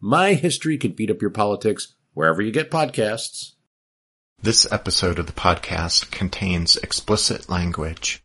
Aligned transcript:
My 0.00 0.34
History 0.34 0.76
Can 0.76 0.92
Beat 0.92 1.10
Up 1.10 1.22
Your 1.22 1.30
Politics 1.30 1.94
wherever 2.12 2.42
you 2.42 2.52
get 2.52 2.70
podcasts. 2.70 3.52
This 4.42 4.70
episode 4.70 5.18
of 5.18 5.26
the 5.26 5.32
podcast 5.32 6.10
contains 6.10 6.76
explicit 6.76 7.48
language. 7.48 8.22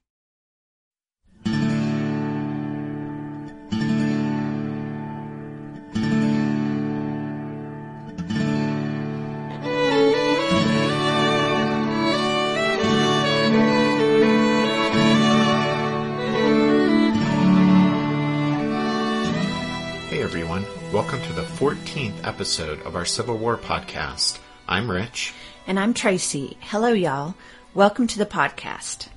18th 21.91 22.25
episode 22.25 22.81
of 22.83 22.95
our 22.95 23.03
Civil 23.03 23.37
War 23.37 23.57
podcast. 23.57 24.39
I'm 24.65 24.89
Rich. 24.89 25.33
And 25.67 25.77
I'm 25.77 25.93
Tracy. 25.93 26.55
Hello, 26.61 26.93
y'all. 26.93 27.35
Welcome 27.73 28.07
to 28.07 28.17
the 28.17 28.25
podcast. 28.25 29.09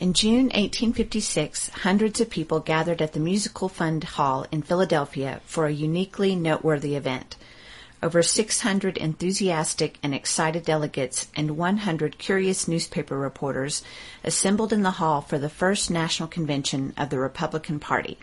In 0.00 0.12
June 0.12 0.46
1856, 0.46 1.68
hundreds 1.68 2.20
of 2.20 2.28
people 2.28 2.58
gathered 2.58 3.00
at 3.00 3.12
the 3.12 3.20
Musical 3.20 3.68
Fund 3.68 4.02
Hall 4.02 4.44
in 4.50 4.62
Philadelphia 4.62 5.40
for 5.44 5.66
a 5.66 5.72
uniquely 5.72 6.34
noteworthy 6.34 6.96
event. 6.96 7.36
Over 8.02 8.24
600 8.24 8.98
enthusiastic 8.98 9.96
and 10.02 10.12
excited 10.12 10.64
delegates 10.64 11.28
and 11.36 11.56
100 11.56 12.18
curious 12.18 12.66
newspaper 12.66 13.16
reporters 13.16 13.84
assembled 14.24 14.72
in 14.72 14.82
the 14.82 14.98
hall 14.98 15.20
for 15.20 15.38
the 15.38 15.48
first 15.48 15.92
national 15.92 16.28
convention 16.28 16.92
of 16.96 17.10
the 17.10 17.20
Republican 17.20 17.78
Party. 17.78 18.18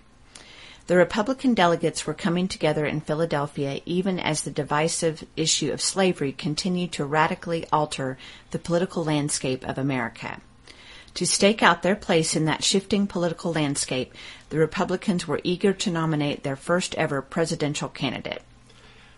The 0.88 0.96
Republican 0.96 1.54
delegates 1.54 2.08
were 2.08 2.14
coming 2.14 2.48
together 2.48 2.86
in 2.86 3.02
Philadelphia 3.02 3.82
even 3.86 4.20
as 4.20 4.42
the 4.42 4.52
divisive 4.52 5.26
issue 5.36 5.74
of 5.74 5.82
slavery 5.82 6.32
continued 6.32 6.94
to 6.94 7.06
radically 7.06 7.66
alter 7.74 8.18
the 8.52 8.60
political 8.60 9.04
landscape 9.04 9.68
of 9.68 9.78
America. 9.78 10.40
To 11.16 11.26
stake 11.26 11.62
out 11.62 11.84
their 11.84 11.96
place 11.96 12.38
in 12.38 12.46
that 12.46 12.64
shifting 12.64 13.06
political 13.06 13.52
landscape, 13.52 14.14
the 14.50 14.60
Republicans 14.60 15.28
were 15.28 15.42
eager 15.44 15.74
to 15.74 15.92
nominate 15.92 16.44
their 16.44 16.56
first 16.56 16.96
ever 16.96 17.22
presidential 17.22 17.90
candidate. 17.90 18.44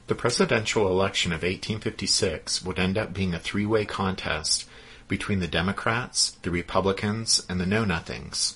The 0.07 0.15
presidential 0.15 0.87
election 0.87 1.31
of 1.33 1.43
1856 1.43 2.63
would 2.63 2.79
end 2.79 2.97
up 2.97 3.13
being 3.13 3.35
a 3.35 3.39
three-way 3.39 3.85
contest 3.85 4.65
between 5.07 5.39
the 5.39 5.47
Democrats, 5.47 6.31
the 6.41 6.51
Republicans, 6.51 7.45
and 7.47 7.59
the 7.59 7.65
Know-Nothings. 7.67 8.55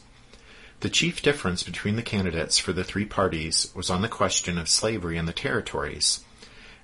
The 0.84 0.89
chief 0.89 1.22
difference 1.22 1.64
between 1.64 1.95
the 1.95 2.02
candidates 2.02 2.59
for 2.59 2.73
the 2.73 2.84
three 2.84 3.06
parties 3.06 3.72
was 3.73 3.89
on 3.89 4.02
the 4.02 4.09
question 4.09 4.58
of 4.58 4.67
slavery 4.67 5.17
in 5.17 5.28
the 5.28 5.31
territories. 5.31 6.26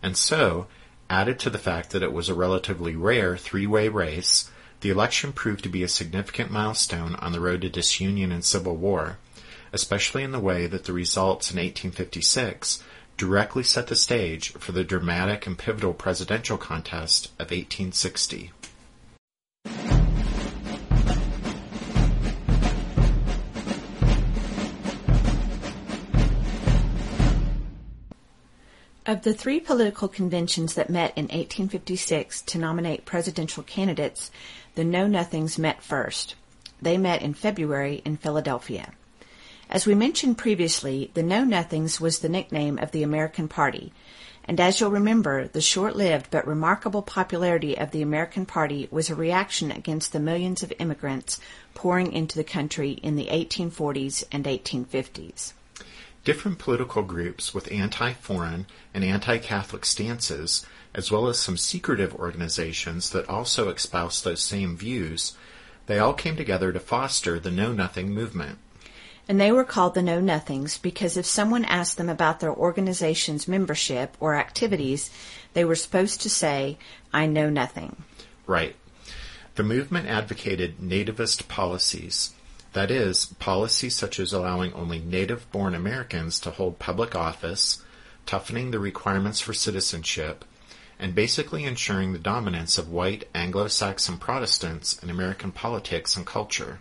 And 0.01 0.15
so, 0.15 0.67
added 1.09 1.37
to 1.39 1.49
the 1.49 1.57
fact 1.57 1.89
that 1.89 2.01
it 2.01 2.13
was 2.13 2.29
a 2.29 2.33
relatively 2.33 2.95
rare 2.95 3.35
three-way 3.35 3.89
race, 3.89 4.49
the 4.79 4.89
election 4.89 5.33
proved 5.33 5.63
to 5.63 5.69
be 5.69 5.83
a 5.83 5.89
significant 5.89 6.49
milestone 6.49 7.15
on 7.15 7.33
the 7.33 7.41
road 7.41 7.59
to 7.63 7.69
disunion 7.69 8.31
and 8.31 8.45
civil 8.45 8.77
war, 8.77 9.17
especially 9.73 10.23
in 10.23 10.31
the 10.31 10.39
way 10.39 10.65
that 10.65 10.85
the 10.85 10.93
results 10.93 11.51
in 11.51 11.57
1856 11.57 12.81
directly 13.17 13.63
set 13.63 13.87
the 13.87 13.97
stage 13.97 14.53
for 14.53 14.71
the 14.71 14.85
dramatic 14.85 15.45
and 15.45 15.57
pivotal 15.57 15.93
presidential 15.93 16.57
contest 16.57 17.25
of 17.37 17.51
1860. 17.51 18.53
Of 29.09 29.23
the 29.23 29.33
three 29.33 29.59
political 29.59 30.07
conventions 30.07 30.75
that 30.75 30.87
met 30.87 31.17
in 31.17 31.23
1856 31.23 32.43
to 32.43 32.59
nominate 32.59 33.05
presidential 33.05 33.63
candidates, 33.63 34.29
the 34.75 34.83
Know 34.83 35.07
Nothings 35.07 35.57
met 35.57 35.81
first. 35.81 36.35
They 36.79 36.95
met 36.95 37.23
in 37.23 37.33
February 37.33 38.03
in 38.05 38.17
Philadelphia. 38.17 38.91
As 39.67 39.87
we 39.87 39.95
mentioned 39.95 40.37
previously, 40.37 41.09
the 41.15 41.23
Know 41.23 41.43
Nothings 41.43 41.99
was 41.99 42.19
the 42.19 42.29
nickname 42.29 42.77
of 42.77 42.91
the 42.91 43.01
American 43.01 43.47
Party, 43.47 43.91
and 44.45 44.59
as 44.59 44.79
you'll 44.79 44.91
remember, 44.91 45.47
the 45.47 45.59
short-lived 45.59 46.27
but 46.29 46.45
remarkable 46.45 47.01
popularity 47.01 47.75
of 47.75 47.89
the 47.89 48.03
American 48.03 48.45
Party 48.45 48.87
was 48.91 49.09
a 49.09 49.15
reaction 49.15 49.71
against 49.71 50.13
the 50.13 50.19
millions 50.19 50.61
of 50.61 50.71
immigrants 50.77 51.39
pouring 51.73 52.13
into 52.13 52.37
the 52.37 52.43
country 52.43 52.91
in 52.91 53.15
the 53.15 53.29
1840s 53.31 54.25
and 54.31 54.45
1850s. 54.45 55.53
Different 56.23 56.59
political 56.59 57.01
groups 57.01 57.53
with 57.53 57.71
anti-foreign 57.71 58.65
and 58.93 59.03
anti-Catholic 59.03 59.85
stances, 59.85 60.65
as 60.93 61.11
well 61.11 61.27
as 61.27 61.39
some 61.39 61.57
secretive 61.57 62.13
organizations 62.15 63.09
that 63.11 63.29
also 63.29 63.69
espoused 63.69 64.23
those 64.23 64.41
same 64.41 64.75
views, 64.75 65.37
they 65.85 65.97
all 65.97 66.13
came 66.13 66.35
together 66.35 66.71
to 66.71 66.79
foster 66.79 67.39
the 67.39 67.49
Know 67.51 67.71
Nothing 67.71 68.11
movement. 68.11 68.59
And 69.27 69.39
they 69.39 69.51
were 69.51 69.63
called 69.63 69.93
the 69.93 70.01
Know 70.01 70.19
Nothings 70.19 70.77
because 70.77 71.15
if 71.15 71.25
someone 71.25 71.63
asked 71.65 71.97
them 71.97 72.09
about 72.09 72.39
their 72.39 72.53
organization's 72.53 73.47
membership 73.47 74.17
or 74.19 74.35
activities, 74.35 75.11
they 75.53 75.63
were 75.63 75.75
supposed 75.75 76.21
to 76.21 76.29
say, 76.29 76.77
I 77.13 77.27
know 77.27 77.49
nothing. 77.49 77.95
Right. 78.45 78.75
The 79.55 79.63
movement 79.63 80.07
advocated 80.07 80.79
nativist 80.79 81.47
policies. 81.47 82.33
That 82.73 82.91
is, 82.91 83.25
policies 83.39 83.95
such 83.95 84.19
as 84.19 84.31
allowing 84.31 84.73
only 84.73 84.99
native 84.99 85.51
born 85.51 85.73
Americans 85.73 86.39
to 86.41 86.51
hold 86.51 86.77
public 86.77 87.15
office, 87.15 87.83
toughening 88.25 88.71
the 88.71 88.79
requirements 88.79 89.39
for 89.39 89.53
citizenship, 89.53 90.45
and 90.99 91.15
basically 91.15 91.63
ensuring 91.63 92.13
the 92.13 92.19
dominance 92.19 92.77
of 92.77 92.91
white 92.91 93.27
Anglo 93.33 93.67
Saxon 93.67 94.17
Protestants 94.17 95.01
in 95.01 95.09
American 95.09 95.51
politics 95.51 96.15
and 96.15 96.25
culture. 96.25 96.79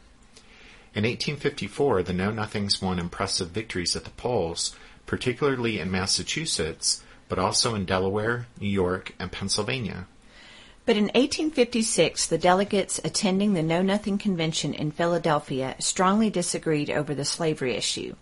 In 0.94 1.04
1854, 1.04 2.02
the 2.02 2.12
Know 2.12 2.32
Nothings 2.32 2.82
won 2.82 2.98
impressive 2.98 3.50
victories 3.50 3.94
at 3.94 4.04
the 4.04 4.10
polls, 4.10 4.74
particularly 5.06 5.78
in 5.78 5.90
Massachusetts, 5.90 7.02
but 7.28 7.38
also 7.38 7.74
in 7.74 7.84
Delaware, 7.84 8.46
New 8.60 8.68
York, 8.68 9.14
and 9.18 9.30
Pennsylvania. 9.30 10.06
But 10.88 10.96
in 10.96 11.08
1856, 11.08 12.28
the 12.28 12.38
delegates 12.38 12.98
attending 13.04 13.52
the 13.52 13.62
Know 13.62 13.82
Nothing 13.82 14.16
Convention 14.16 14.72
in 14.72 14.90
Philadelphia 14.90 15.76
strongly 15.78 16.30
disagreed 16.30 16.88
over 16.88 17.14
the 17.14 17.26
slavery 17.26 17.76
issue. 17.76 18.14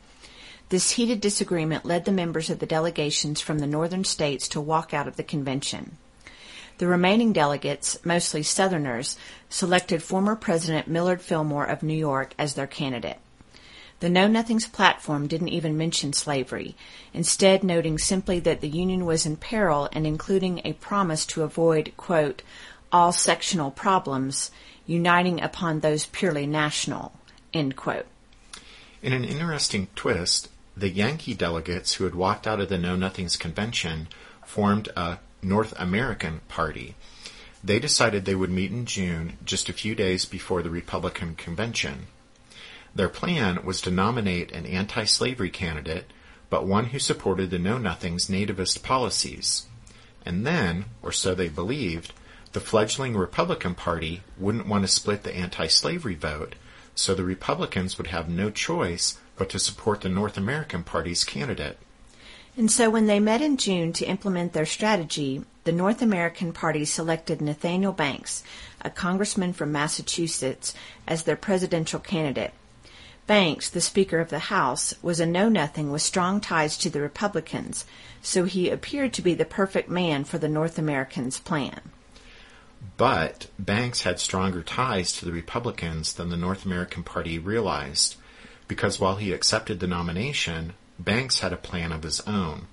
This 0.70 0.90
heated 0.90 1.20
disagreement 1.20 1.84
led 1.84 2.04
the 2.04 2.10
members 2.10 2.50
of 2.50 2.58
the 2.58 2.66
delegations 2.66 3.40
from 3.40 3.60
the 3.60 3.68
northern 3.68 4.02
states 4.02 4.48
to 4.48 4.60
walk 4.60 4.92
out 4.92 5.06
of 5.06 5.14
the 5.14 5.22
convention. 5.22 5.96
The 6.78 6.88
remaining 6.88 7.32
delegates, 7.32 8.04
mostly 8.04 8.42
Southerners, 8.42 9.16
selected 9.48 10.02
former 10.02 10.34
President 10.34 10.88
Millard 10.88 11.22
Fillmore 11.22 11.66
of 11.66 11.84
New 11.84 11.94
York 11.94 12.34
as 12.36 12.54
their 12.54 12.66
candidate. 12.66 13.18
The 14.00 14.10
Know 14.10 14.28
Nothing's 14.28 14.68
platform 14.68 15.26
didn't 15.26 15.48
even 15.48 15.78
mention 15.78 16.12
slavery, 16.12 16.76
instead 17.14 17.64
noting 17.64 17.98
simply 17.98 18.38
that 18.40 18.60
the 18.60 18.68
Union 18.68 19.06
was 19.06 19.24
in 19.24 19.36
peril 19.36 19.88
and 19.90 20.06
including 20.06 20.60
a 20.64 20.74
promise 20.74 21.24
to 21.26 21.42
avoid, 21.42 21.92
quote, 21.96 22.42
all 22.92 23.10
sectional 23.10 23.70
problems, 23.70 24.50
uniting 24.86 25.40
upon 25.40 25.80
those 25.80 26.06
purely 26.06 26.46
national, 26.46 27.12
end 27.54 27.74
quote. 27.76 28.06
In 29.02 29.14
an 29.14 29.24
interesting 29.24 29.88
twist, 29.94 30.50
the 30.76 30.90
Yankee 30.90 31.34
delegates 31.34 31.94
who 31.94 32.04
had 32.04 32.14
walked 32.14 32.46
out 32.46 32.60
of 32.60 32.68
the 32.68 32.78
Know 32.78 32.96
Nothings 32.96 33.38
convention 33.38 34.08
formed 34.44 34.88
a 34.94 35.18
North 35.42 35.72
American 35.78 36.40
Party. 36.48 36.94
They 37.64 37.78
decided 37.78 38.24
they 38.24 38.34
would 38.34 38.50
meet 38.50 38.70
in 38.70 38.84
June, 38.84 39.38
just 39.44 39.70
a 39.70 39.72
few 39.72 39.94
days 39.94 40.26
before 40.26 40.62
the 40.62 40.70
Republican 40.70 41.34
convention. 41.34 42.08
Their 42.96 43.10
plan 43.10 43.62
was 43.62 43.82
to 43.82 43.90
nominate 43.90 44.52
an 44.52 44.64
anti-slavery 44.64 45.50
candidate, 45.50 46.06
but 46.48 46.66
one 46.66 46.86
who 46.86 46.98
supported 46.98 47.50
the 47.50 47.58
Know 47.58 47.76
Nothing's 47.76 48.28
nativist 48.28 48.82
policies. 48.82 49.66
And 50.24 50.46
then, 50.46 50.86
or 51.02 51.12
so 51.12 51.34
they 51.34 51.50
believed, 51.50 52.14
the 52.52 52.60
fledgling 52.60 53.14
Republican 53.14 53.74
Party 53.74 54.22
wouldn't 54.38 54.66
want 54.66 54.84
to 54.84 54.88
split 54.88 55.24
the 55.24 55.36
anti-slavery 55.36 56.14
vote, 56.14 56.54
so 56.94 57.14
the 57.14 57.22
Republicans 57.22 57.98
would 57.98 58.06
have 58.06 58.30
no 58.30 58.48
choice 58.48 59.18
but 59.36 59.50
to 59.50 59.58
support 59.58 60.00
the 60.00 60.08
North 60.08 60.38
American 60.38 60.82
Party's 60.82 61.22
candidate. 61.22 61.76
And 62.56 62.70
so 62.70 62.88
when 62.88 63.08
they 63.08 63.20
met 63.20 63.42
in 63.42 63.58
June 63.58 63.92
to 63.92 64.06
implement 64.06 64.54
their 64.54 64.64
strategy, 64.64 65.44
the 65.64 65.72
North 65.72 66.00
American 66.00 66.54
Party 66.54 66.86
selected 66.86 67.42
Nathaniel 67.42 67.92
Banks, 67.92 68.42
a 68.80 68.88
congressman 68.88 69.52
from 69.52 69.70
Massachusetts, 69.70 70.74
as 71.06 71.24
their 71.24 71.36
presidential 71.36 72.00
candidate. 72.00 72.54
Banks, 73.26 73.68
the 73.68 73.80
Speaker 73.80 74.20
of 74.20 74.30
the 74.30 74.38
House, 74.38 74.94
was 75.02 75.18
a 75.18 75.26
know 75.26 75.48
nothing 75.48 75.90
with 75.90 76.02
strong 76.02 76.40
ties 76.40 76.78
to 76.78 76.88
the 76.88 77.00
Republicans, 77.00 77.84
so 78.22 78.44
he 78.44 78.70
appeared 78.70 79.12
to 79.14 79.22
be 79.22 79.34
the 79.34 79.44
perfect 79.44 79.88
man 79.88 80.22
for 80.22 80.38
the 80.38 80.48
North 80.48 80.78
Americans' 80.78 81.40
plan. 81.40 81.80
But 82.96 83.48
Banks 83.58 84.02
had 84.02 84.20
stronger 84.20 84.62
ties 84.62 85.12
to 85.14 85.24
the 85.24 85.32
Republicans 85.32 86.12
than 86.12 86.28
the 86.28 86.36
North 86.36 86.64
American 86.64 87.02
Party 87.02 87.38
realized, 87.38 88.14
because 88.68 89.00
while 89.00 89.16
he 89.16 89.32
accepted 89.32 89.80
the 89.80 89.88
nomination, 89.88 90.74
Banks 90.98 91.40
had 91.40 91.52
a 91.52 91.56
plan 91.56 91.90
of 91.90 92.04
his 92.04 92.20
own. 92.20 92.68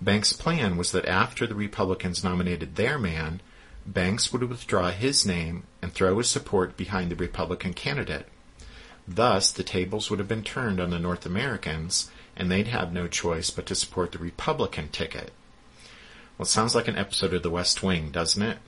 Banks' 0.00 0.32
plan 0.32 0.76
was 0.76 0.92
that 0.92 1.06
after 1.06 1.46
the 1.46 1.54
Republicans 1.54 2.24
nominated 2.24 2.76
their 2.76 2.98
man, 2.98 3.42
Banks 3.84 4.32
would 4.32 4.44
withdraw 4.44 4.90
his 4.90 5.26
name 5.26 5.64
and 5.82 5.92
throw 5.92 6.16
his 6.16 6.28
support 6.28 6.76
behind 6.76 7.10
the 7.10 7.16
Republican 7.16 7.74
candidate. 7.74 8.26
Thus, 9.10 9.50
the 9.50 9.62
tables 9.62 10.10
would 10.10 10.18
have 10.18 10.28
been 10.28 10.44
turned 10.44 10.78
on 10.78 10.90
the 10.90 10.98
North 10.98 11.24
Americans, 11.24 12.10
and 12.36 12.50
they'd 12.50 12.68
have 12.68 12.92
no 12.92 13.08
choice 13.08 13.48
but 13.48 13.64
to 13.66 13.74
support 13.74 14.12
the 14.12 14.18
Republican 14.18 14.88
ticket. 14.88 15.32
Well, 16.36 16.44
it 16.44 16.50
sounds 16.50 16.74
like 16.74 16.88
an 16.88 16.98
episode 16.98 17.32
of 17.32 17.42
The 17.42 17.50
West 17.50 17.82
Wing, 17.82 18.10
doesn't 18.10 18.42
it? 18.42 18.58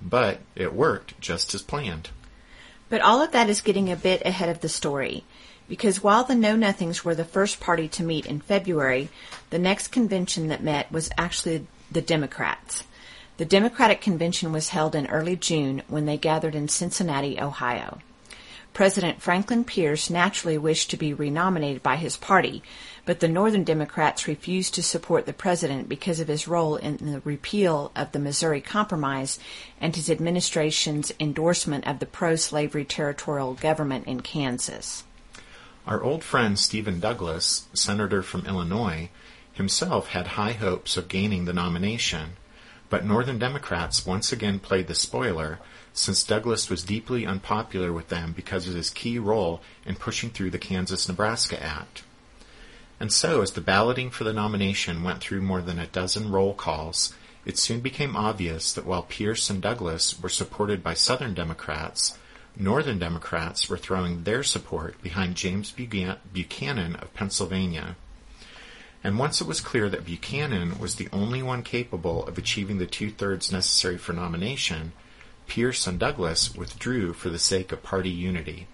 But 0.00 0.38
it 0.54 0.72
worked 0.72 1.20
just 1.20 1.52
as 1.52 1.62
planned. 1.62 2.10
But 2.88 3.00
all 3.00 3.20
of 3.20 3.32
that 3.32 3.50
is 3.50 3.60
getting 3.60 3.90
a 3.90 3.96
bit 3.96 4.22
ahead 4.24 4.48
of 4.48 4.60
the 4.60 4.68
story 4.68 5.24
because 5.68 6.02
while 6.02 6.22
the 6.22 6.34
Know 6.34 6.54
Nothings 6.54 7.04
were 7.04 7.14
the 7.14 7.24
first 7.24 7.58
party 7.58 7.88
to 7.88 8.04
meet 8.04 8.26
in 8.26 8.40
February, 8.40 9.08
the 9.50 9.58
next 9.58 9.88
convention 9.88 10.48
that 10.48 10.62
met 10.62 10.92
was 10.92 11.10
actually 11.18 11.66
the 11.90 12.00
Democrats. 12.00 12.84
The 13.36 13.44
Democratic 13.44 14.00
Convention 14.00 14.52
was 14.52 14.70
held 14.70 14.94
in 14.94 15.08
early 15.08 15.36
June 15.36 15.82
when 15.88 16.06
they 16.06 16.16
gathered 16.16 16.54
in 16.54 16.68
Cincinnati, 16.68 17.40
Ohio. 17.40 17.98
President 18.76 19.22
Franklin 19.22 19.64
Pierce 19.64 20.10
naturally 20.10 20.58
wished 20.58 20.90
to 20.90 20.98
be 20.98 21.14
renominated 21.14 21.82
by 21.82 21.96
his 21.96 22.18
party, 22.18 22.62
but 23.06 23.20
the 23.20 23.26
Northern 23.26 23.64
Democrats 23.64 24.28
refused 24.28 24.74
to 24.74 24.82
support 24.82 25.24
the 25.24 25.32
president 25.32 25.88
because 25.88 26.20
of 26.20 26.28
his 26.28 26.46
role 26.46 26.76
in 26.76 26.98
the 26.98 27.22
repeal 27.24 27.90
of 27.96 28.12
the 28.12 28.18
Missouri 28.18 28.60
Compromise 28.60 29.38
and 29.80 29.96
his 29.96 30.10
administration's 30.10 31.10
endorsement 31.18 31.86
of 31.86 32.00
the 32.00 32.04
pro 32.04 32.36
slavery 32.36 32.84
territorial 32.84 33.54
government 33.54 34.06
in 34.06 34.20
Kansas. 34.20 35.04
Our 35.86 36.02
old 36.02 36.22
friend 36.22 36.58
Stephen 36.58 37.00
Douglas, 37.00 37.68
senator 37.72 38.22
from 38.22 38.44
Illinois, 38.44 39.08
himself 39.54 40.08
had 40.08 40.26
high 40.26 40.52
hopes 40.52 40.98
of 40.98 41.08
gaining 41.08 41.46
the 41.46 41.54
nomination, 41.54 42.32
but 42.90 43.06
Northern 43.06 43.38
Democrats 43.38 44.04
once 44.04 44.32
again 44.32 44.58
played 44.58 44.86
the 44.86 44.94
spoiler 44.94 45.60
since 45.96 46.22
Douglas 46.22 46.68
was 46.68 46.84
deeply 46.84 47.24
unpopular 47.24 47.90
with 47.90 48.08
them 48.08 48.32
because 48.32 48.68
of 48.68 48.74
his 48.74 48.90
key 48.90 49.18
role 49.18 49.62
in 49.86 49.96
pushing 49.96 50.28
through 50.28 50.50
the 50.50 50.58
Kansas 50.58 51.08
Nebraska 51.08 51.60
Act. 51.62 52.02
And 53.00 53.10
so, 53.10 53.40
as 53.40 53.52
the 53.52 53.62
balloting 53.62 54.10
for 54.10 54.24
the 54.24 54.32
nomination 54.32 55.02
went 55.02 55.20
through 55.20 55.40
more 55.40 55.62
than 55.62 55.78
a 55.78 55.86
dozen 55.86 56.30
roll 56.30 56.52
calls, 56.52 57.14
it 57.46 57.58
soon 57.58 57.80
became 57.80 58.14
obvious 58.14 58.74
that 58.74 58.84
while 58.84 59.04
Pierce 59.04 59.48
and 59.48 59.62
Douglas 59.62 60.20
were 60.20 60.28
supported 60.28 60.82
by 60.82 60.92
Southern 60.92 61.32
Democrats, 61.32 62.18
Northern 62.58 62.98
Democrats 62.98 63.68
were 63.68 63.78
throwing 63.78 64.24
their 64.24 64.42
support 64.42 65.00
behind 65.02 65.34
James 65.34 65.72
Buchanan 65.72 66.96
of 66.96 67.14
Pennsylvania. 67.14 67.96
And 69.02 69.18
once 69.18 69.40
it 69.40 69.46
was 69.46 69.60
clear 69.60 69.88
that 69.88 70.04
Buchanan 70.04 70.78
was 70.78 70.96
the 70.96 71.08
only 71.12 71.42
one 71.42 71.62
capable 71.62 72.26
of 72.26 72.36
achieving 72.36 72.78
the 72.78 72.86
two 72.86 73.10
thirds 73.10 73.52
necessary 73.52 73.96
for 73.96 74.12
nomination, 74.12 74.92
Pierce 75.46 75.86
and 75.86 75.98
Douglas 75.98 76.54
withdrew 76.54 77.12
for 77.12 77.28
the 77.28 77.38
sake 77.38 77.72
of 77.72 77.82
party 77.82 78.10
unity. 78.10 78.66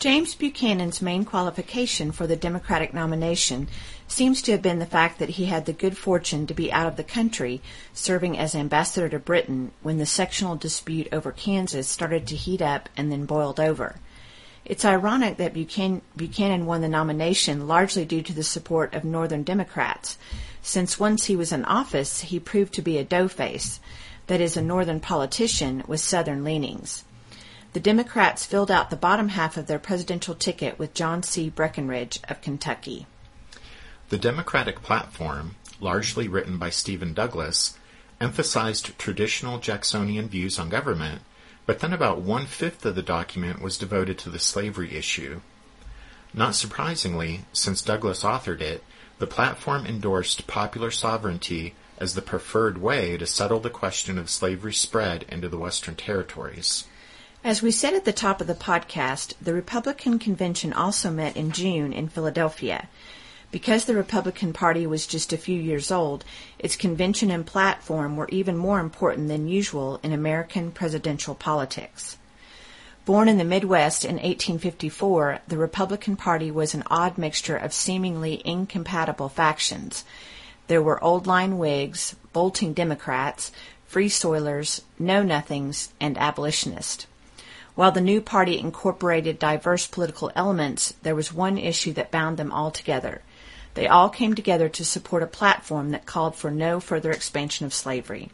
James 0.00 0.34
Buchanan's 0.34 1.00
main 1.00 1.24
qualification 1.24 2.12
for 2.12 2.26
the 2.26 2.36
Democratic 2.36 2.92
nomination 2.92 3.68
seems 4.08 4.42
to 4.42 4.52
have 4.52 4.60
been 4.60 4.80
the 4.80 4.86
fact 4.86 5.18
that 5.18 5.30
he 5.30 5.46
had 5.46 5.64
the 5.64 5.72
good 5.72 5.96
fortune 5.96 6.46
to 6.46 6.52
be 6.52 6.70
out 6.72 6.88
of 6.88 6.96
the 6.96 7.04
country, 7.04 7.62
serving 7.92 8.36
as 8.36 8.54
ambassador 8.54 9.08
to 9.08 9.18
Britain 9.18 9.70
when 9.82 9.98
the 9.98 10.04
sectional 10.04 10.56
dispute 10.56 11.08
over 11.12 11.32
Kansas 11.32 11.88
started 11.88 12.26
to 12.26 12.36
heat 12.36 12.60
up 12.60 12.88
and 12.96 13.10
then 13.10 13.24
boiled 13.24 13.60
over. 13.60 13.96
It's 14.64 14.84
ironic 14.84 15.36
that 15.36 15.54
Buchanan, 15.54 16.66
won 16.66 16.80
the 16.80 16.88
nomination 16.88 17.68
largely 17.68 18.04
due 18.04 18.22
to 18.22 18.32
the 18.32 18.42
support 18.42 18.94
of 18.94 19.04
Northern 19.04 19.42
Democrats, 19.42 20.18
since 20.60 20.98
once 20.98 21.26
he 21.26 21.36
was 21.36 21.52
in 21.52 21.64
office, 21.66 22.22
he 22.22 22.40
proved 22.40 22.72
to 22.74 22.82
be 22.82 22.96
a 22.96 23.04
doughface, 23.04 23.78
that 24.26 24.40
is, 24.40 24.56
a 24.56 24.62
Northern 24.62 25.00
politician 25.00 25.82
with 25.86 26.00
Southern 26.00 26.44
leanings 26.44 27.04
the 27.74 27.80
Democrats 27.80 28.46
filled 28.46 28.70
out 28.70 28.88
the 28.88 28.96
bottom 28.96 29.30
half 29.30 29.56
of 29.56 29.66
their 29.66 29.80
presidential 29.80 30.36
ticket 30.36 30.78
with 30.78 30.94
John 30.94 31.24
C. 31.24 31.50
Breckinridge 31.50 32.20
of 32.28 32.40
Kentucky. 32.40 33.08
The 34.10 34.16
Democratic 34.16 34.80
platform, 34.80 35.56
largely 35.80 36.28
written 36.28 36.56
by 36.56 36.70
Stephen 36.70 37.14
Douglas, 37.14 37.76
emphasized 38.20 38.96
traditional 38.96 39.58
Jacksonian 39.58 40.28
views 40.28 40.56
on 40.56 40.68
government, 40.68 41.22
but 41.66 41.80
then 41.80 41.92
about 41.92 42.20
one 42.20 42.46
fifth 42.46 42.86
of 42.86 42.94
the 42.94 43.02
document 43.02 43.60
was 43.60 43.76
devoted 43.76 44.18
to 44.18 44.30
the 44.30 44.38
slavery 44.38 44.94
issue. 44.94 45.40
Not 46.32 46.54
surprisingly, 46.54 47.40
since 47.52 47.82
Douglas 47.82 48.22
authored 48.22 48.60
it, 48.60 48.84
the 49.18 49.26
platform 49.26 49.84
endorsed 49.84 50.46
popular 50.46 50.92
sovereignty 50.92 51.74
as 51.98 52.14
the 52.14 52.22
preferred 52.22 52.78
way 52.78 53.16
to 53.16 53.26
settle 53.26 53.60
the 53.60 53.70
question 53.70 54.18
of 54.18 54.30
slavery's 54.30 54.78
spread 54.78 55.24
into 55.28 55.48
the 55.48 55.58
Western 55.58 55.94
territories. 55.94 56.84
As 57.44 57.60
we 57.60 57.70
said 57.70 57.94
at 57.94 58.04
the 58.04 58.12
top 58.12 58.40
of 58.40 58.46
the 58.46 58.54
podcast, 58.54 59.34
the 59.40 59.52
Republican 59.52 60.18
convention 60.18 60.72
also 60.72 61.10
met 61.10 61.36
in 61.36 61.52
June 61.52 61.92
in 61.92 62.08
Philadelphia. 62.08 62.88
Because 63.50 63.84
the 63.84 63.94
Republican 63.94 64.52
Party 64.52 64.86
was 64.86 65.06
just 65.06 65.32
a 65.32 65.36
few 65.36 65.60
years 65.60 65.92
old, 65.92 66.24
its 66.58 66.74
convention 66.74 67.30
and 67.30 67.46
platform 67.46 68.16
were 68.16 68.28
even 68.30 68.56
more 68.56 68.80
important 68.80 69.28
than 69.28 69.46
usual 69.46 70.00
in 70.02 70.12
American 70.12 70.72
presidential 70.72 71.34
politics. 71.34 72.16
Born 73.04 73.28
in 73.28 73.36
the 73.36 73.44
Midwest 73.44 74.04
in 74.04 74.14
1854, 74.14 75.40
the 75.46 75.58
Republican 75.58 76.16
Party 76.16 76.50
was 76.50 76.72
an 76.72 76.82
odd 76.86 77.18
mixture 77.18 77.56
of 77.56 77.74
seemingly 77.74 78.40
incompatible 78.44 79.28
factions. 79.28 80.04
There 80.66 80.82
were 80.82 81.02
old 81.02 81.26
line 81.26 81.58
Whigs, 81.58 82.16
bolting 82.32 82.72
Democrats, 82.72 83.52
Free 83.86 84.08
Soilers, 84.08 84.80
Know 84.98 85.22
Nothings, 85.22 85.90
and 86.00 86.16
abolitionists. 86.18 87.06
While 87.74 87.92
the 87.92 88.00
new 88.00 88.20
party 88.20 88.58
incorporated 88.58 89.38
diverse 89.38 89.86
political 89.86 90.30
elements, 90.34 90.94
there 91.02 91.14
was 91.14 91.32
one 91.32 91.58
issue 91.58 91.92
that 91.94 92.10
bound 92.10 92.36
them 92.36 92.52
all 92.52 92.70
together. 92.70 93.22
They 93.74 93.88
all 93.88 94.08
came 94.08 94.34
together 94.34 94.68
to 94.68 94.84
support 94.84 95.22
a 95.22 95.26
platform 95.26 95.90
that 95.90 96.06
called 96.06 96.36
for 96.36 96.50
no 96.50 96.78
further 96.78 97.10
expansion 97.10 97.66
of 97.66 97.74
slavery. 97.74 98.30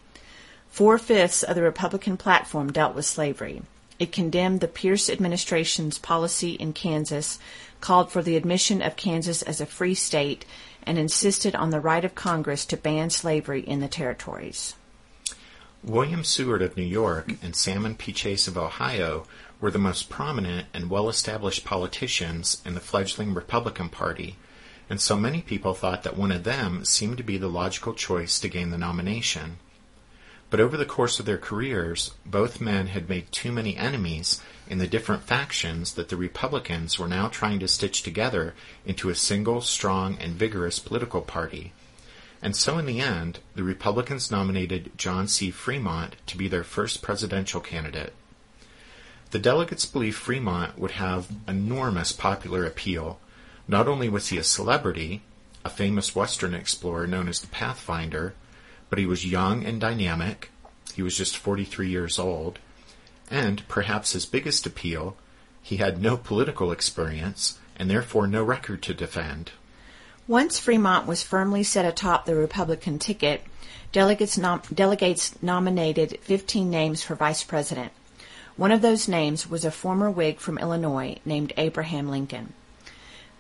Four 0.69 0.99
fifths 0.99 1.43
of 1.43 1.57
the 1.57 1.63
Republican 1.63 2.17
platform 2.17 2.71
dealt 2.71 2.95
with 2.95 3.07
slavery. 3.07 3.63
It 3.99 4.13
condemned 4.13 4.61
the 4.61 4.69
Pierce 4.69 5.11
administration's 5.11 5.99
policy 5.99 6.53
in 6.53 6.73
Kansas, 6.73 7.39
called 7.81 8.13
for 8.13 8.23
the 8.23 8.37
admission 8.37 8.83
of 8.83 8.97
Kansas 8.97 9.43
as 9.43 9.61
a 9.61 9.67
free 9.67 9.95
state, 9.95 10.45
and 10.85 10.99
insisted 10.99 11.55
on 11.55 11.71
the 11.71 11.81
right 11.81 12.05
of 12.05 12.15
Congress 12.15 12.65
to 12.67 12.77
ban 12.77 13.11
slavery 13.11 13.61
in 13.61 13.81
the 13.81 13.89
territories. 13.89 14.75
William 15.83 16.25
Seward 16.25 16.61
of 16.61 16.77
New 16.77 16.83
York 16.83 17.33
and 17.43 17.57
Salmon 17.57 17.95
P. 17.95 18.13
Chase 18.13 18.47
of 18.47 18.59
Ohio 18.59 19.27
were 19.61 19.71
the 19.71 19.79
most 19.79 20.11
prominent 20.11 20.67
and 20.75 20.91
well 20.91 21.09
established 21.09 21.65
politicians 21.65 22.61
in 22.67 22.75
the 22.75 22.81
fledgling 22.81 23.33
Republican 23.33 23.89
Party, 23.89 24.37
and 24.91 25.01
so 25.01 25.17
many 25.17 25.41
people 25.41 25.73
thought 25.73 26.03
that 26.03 26.17
one 26.17 26.33
of 26.33 26.45
them 26.45 26.85
seemed 26.85 27.17
to 27.17 27.23
be 27.23 27.39
the 27.39 27.49
logical 27.49 27.95
choice 27.95 28.39
to 28.41 28.49
gain 28.49 28.71
the 28.71 28.79
nomination. 28.79 29.59
But 30.51 30.59
over 30.61 30.77
the 30.77 30.85
course 30.85 31.21
of 31.21 31.27
their 31.27 31.39
careers, 31.39 32.13
both 32.27 32.61
men 32.61 32.89
had 32.89 33.09
made 33.09 33.31
too 33.31 33.53
many 33.53 33.77
enemies 33.77 34.43
in 34.69 34.79
the 34.79 34.89
different 34.89 35.23
factions 35.23 35.95
that 35.95 36.09
the 36.09 36.17
Republicans 36.17 36.99
were 36.99 37.07
now 37.09 37.29
trying 37.29 37.61
to 37.61 37.69
stitch 37.69 38.03
together 38.03 38.55
into 38.85 39.11
a 39.11 39.15
single, 39.15 39.61
strong, 39.61 40.19
and 40.19 40.35
vigorous 40.35 40.81
political 40.81 41.21
party. 41.21 41.73
And 42.43 42.57
so 42.57 42.79
in 42.79 42.87
the 42.87 43.01
end, 43.01 43.39
the 43.55 43.63
Republicans 43.63 44.31
nominated 44.31 44.91
John 44.99 45.29
C. 45.29 45.53
Fremont 45.53 46.17
to 46.27 46.37
be 46.37 46.49
their 46.49 46.65
first 46.65 47.01
presidential 47.01 47.61
candidate. 47.61 48.13
The 49.31 49.39
delegates 49.39 49.87
believed 49.87 50.17
Fremont 50.17 50.77
would 50.77 50.93
have 50.93 51.29
enormous 51.47 52.11
popular 52.11 52.67
appeal. 52.67 53.21
Not 53.69 53.87
only 53.87 54.09
was 54.09 54.29
he 54.29 54.39
a 54.39 54.43
celebrity, 54.43 55.23
a 55.65 55.71
famous 55.71 56.17
Western 56.17 56.55
explorer 56.55 57.07
known 57.07 57.29
as 57.29 57.41
the 57.41 57.47
Pathfinder, 57.47 58.35
but 58.91 58.99
he 58.99 59.07
was 59.07 59.25
young 59.25 59.65
and 59.65 59.81
dynamic. 59.81 60.51
He 60.95 61.03
was 61.03 61.17
just 61.17 61.37
43 61.37 61.89
years 61.89 62.19
old. 62.19 62.59
And, 63.31 63.67
perhaps 63.69 64.13
his 64.13 64.27
biggest 64.27 64.67
appeal, 64.67 65.17
he 65.63 65.77
had 65.77 66.03
no 66.03 66.17
political 66.17 66.73
experience 66.73 67.59
and 67.77 67.89
therefore 67.89 68.27
no 68.27 68.43
record 68.43 68.83
to 68.83 68.93
defend. 68.93 69.53
Once 70.27 70.59
Fremont 70.59 71.07
was 71.07 71.23
firmly 71.23 71.63
set 71.63 71.85
atop 71.85 72.27
the 72.27 72.35
Republican 72.35 72.99
ticket, 72.99 73.43
delegates, 73.93 74.37
nom- 74.37 74.63
delegates 74.73 75.41
nominated 75.43 76.19
15 76.23 76.69
names 76.69 77.03
for 77.03 77.15
vice 77.15 77.43
president. 77.43 77.93
One 78.57 78.73
of 78.73 78.83
those 78.83 79.09
names 79.09 79.49
was 79.49 79.65
a 79.65 79.71
former 79.71 80.11
Whig 80.11 80.39
from 80.39 80.59
Illinois 80.59 81.19
named 81.25 81.53
Abraham 81.57 82.09
Lincoln. 82.09 82.53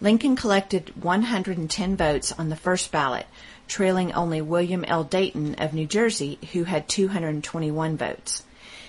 Lincoln 0.02 0.34
collected 0.34 1.02
110 1.02 1.96
votes 1.96 2.32
on 2.32 2.48
the 2.48 2.56
first 2.56 2.90
ballot, 2.90 3.26
trailing 3.68 4.12
only 4.14 4.40
William 4.40 4.82
L. 4.86 5.04
Dayton 5.04 5.56
of 5.56 5.74
New 5.74 5.86
Jersey, 5.86 6.38
who 6.52 6.64
had 6.64 6.88
221 6.88 7.98
votes. 7.98 8.42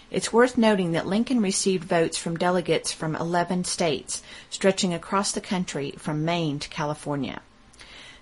It's 0.10 0.32
worth 0.32 0.58
noting 0.58 0.94
that 0.94 1.08
Lincoln 1.08 1.42
received 1.42 1.84
votes 1.84 2.18
from 2.18 2.38
delegates 2.38 2.94
from 2.94 3.18
11 3.18 3.66
states, 3.66 4.24
stretching 4.50 4.94
across 4.94 5.34
the 5.34 5.42
country 5.42 5.92
from 5.98 6.24
Maine 6.24 6.60
to 6.60 6.70
California. 6.70 7.42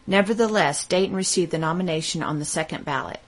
Nevertheless, 0.07 0.83
Dayton 0.85 1.15
received 1.15 1.51
the 1.51 1.59
nomination 1.59 2.23
on 2.23 2.39
the 2.39 2.45
second 2.45 2.85
ballot. 2.85 3.19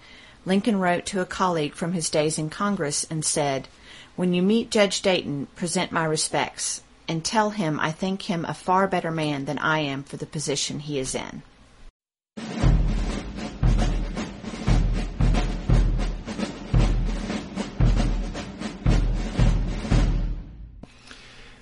Lincoln 0.43 0.79
wrote 0.79 1.05
to 1.07 1.21
a 1.21 1.25
colleague 1.25 1.75
from 1.75 1.93
his 1.93 2.09
days 2.09 2.39
in 2.39 2.49
Congress 2.49 3.05
and 3.11 3.23
said, 3.23 3.67
When 4.15 4.33
you 4.33 4.41
meet 4.41 4.71
Judge 4.71 5.03
Dayton, 5.03 5.45
present 5.55 5.91
my 5.91 6.05
respects, 6.05 6.81
and 7.07 7.23
tell 7.23 7.49
him 7.49 7.79
I 7.79 7.91
think 7.91 8.23
him 8.23 8.45
a 8.45 8.53
far 8.53 8.87
better 8.87 9.11
man 9.11 9.45
than 9.45 9.57
I 9.59 9.79
am 9.79 10.03
for 10.03 10.17
the 10.17 10.25
position 10.25 10.79
he 10.79 10.99
is 10.99 11.15
in. 11.15 11.43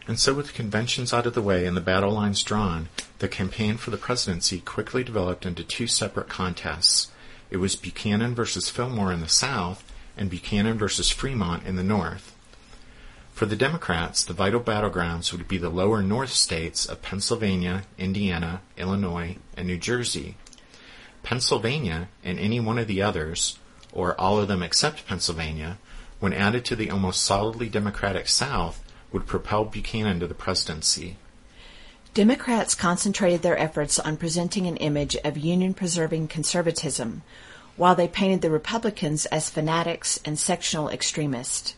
And 0.10 0.19
so, 0.19 0.34
with 0.34 0.48
the 0.48 0.53
conventions 0.53 1.13
out 1.13 1.27
of 1.27 1.36
the 1.36 1.41
way 1.41 1.67
and 1.67 1.77
the 1.77 1.81
battle 1.81 2.12
lines 2.12 2.41
drawn, 2.41 2.89
the 3.19 3.27
campaign 3.27 3.77
for 3.77 3.91
the 3.91 3.98
presidency 3.98 4.60
quickly 4.60 5.03
developed 5.03 5.46
into 5.46 5.63
two 5.63 5.86
separate 5.86 6.27
contests. 6.27 7.12
It 7.51 7.58
was 7.58 7.75
Buchanan 7.75 8.34
versus 8.34 8.72
Fillmore 8.72 9.13
in 9.13 9.22
the 9.22 9.29
South 9.29 9.84
and 10.17 10.29
Buchanan 10.29 10.79
versus 10.79 11.12
Fremont 11.12 11.63
in 11.67 11.75
the 11.75 11.84
North. 11.84 12.36
For 13.39 13.46
the 13.46 13.55
Democrats, 13.55 14.25
the 14.25 14.34
vital 14.34 14.60
battlegrounds 14.60 15.31
would 15.31 15.48
be 15.48 15.58
the 15.58 15.69
lower 15.69 16.03
North 16.03 16.34
states 16.34 16.86
of 16.86 17.01
Pennsylvania, 17.01 17.84
Indiana, 17.98 18.60
Illinois, 18.75 19.38
and 19.55 19.65
New 19.65 19.77
Jersey. 19.77 20.36
Pennsylvania 21.24 22.10
and 22.22 22.38
any 22.38 22.60
one 22.60 22.77
of 22.77 22.88
the 22.88 23.01
others, 23.01 23.58
or 23.93 24.19
all 24.19 24.39
of 24.39 24.50
them 24.50 24.62
except 24.62 25.08
Pennsylvania, 25.08 25.77
when 26.19 26.34
added 26.34 26.65
to 26.65 26.75
the 26.75 26.91
almost 26.91 27.24
solidly 27.24 27.69
Democratic 27.69 28.27
South, 28.27 28.84
would 29.13 29.25
propel 29.25 29.63
Buchanan 29.63 30.19
to 30.19 30.27
the 30.27 30.34
presidency. 30.34 31.15
Democrats 32.13 32.75
concentrated 32.75 33.41
their 33.41 33.58
efforts 33.58 33.98
on 34.00 34.17
presenting 34.17 34.67
an 34.67 34.75
image 34.75 35.15
of 35.24 35.38
union 35.38 35.74
preserving 35.74 36.27
conservatism, 36.27 37.22
while 37.77 37.96
they 37.96 38.10
painted 38.10 38.41
the 38.41 38.51
Republicans 38.51 39.25
as 39.27 39.50
fanatics 39.50 40.19
and 40.25 40.38
sectional 40.38 40.89
extremists. 40.89 41.75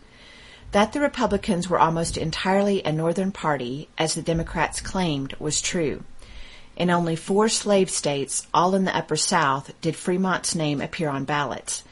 That 0.72 0.94
the 0.94 1.02
Republicans 1.02 1.70
were 1.70 1.80
almost 1.80 2.18
entirely 2.18 2.82
a 2.84 2.92
Northern 2.92 3.32
party, 3.32 3.90
as 3.98 4.16
the 4.16 4.22
Democrats 4.22 4.80
claimed, 4.80 5.36
was 5.38 5.62
true. 5.62 6.04
In 6.78 6.90
only 6.90 7.18
four 7.18 7.50
slave 7.50 7.90
states, 7.90 8.48
all 8.54 8.74
in 8.74 8.86
the 8.86 8.96
Upper 8.96 9.18
South, 9.18 9.72
did 9.82 9.98
Fremont's 9.98 10.56
name 10.56 10.80
appear 10.80 11.10
on 11.10 11.26
ballots, 11.26 11.84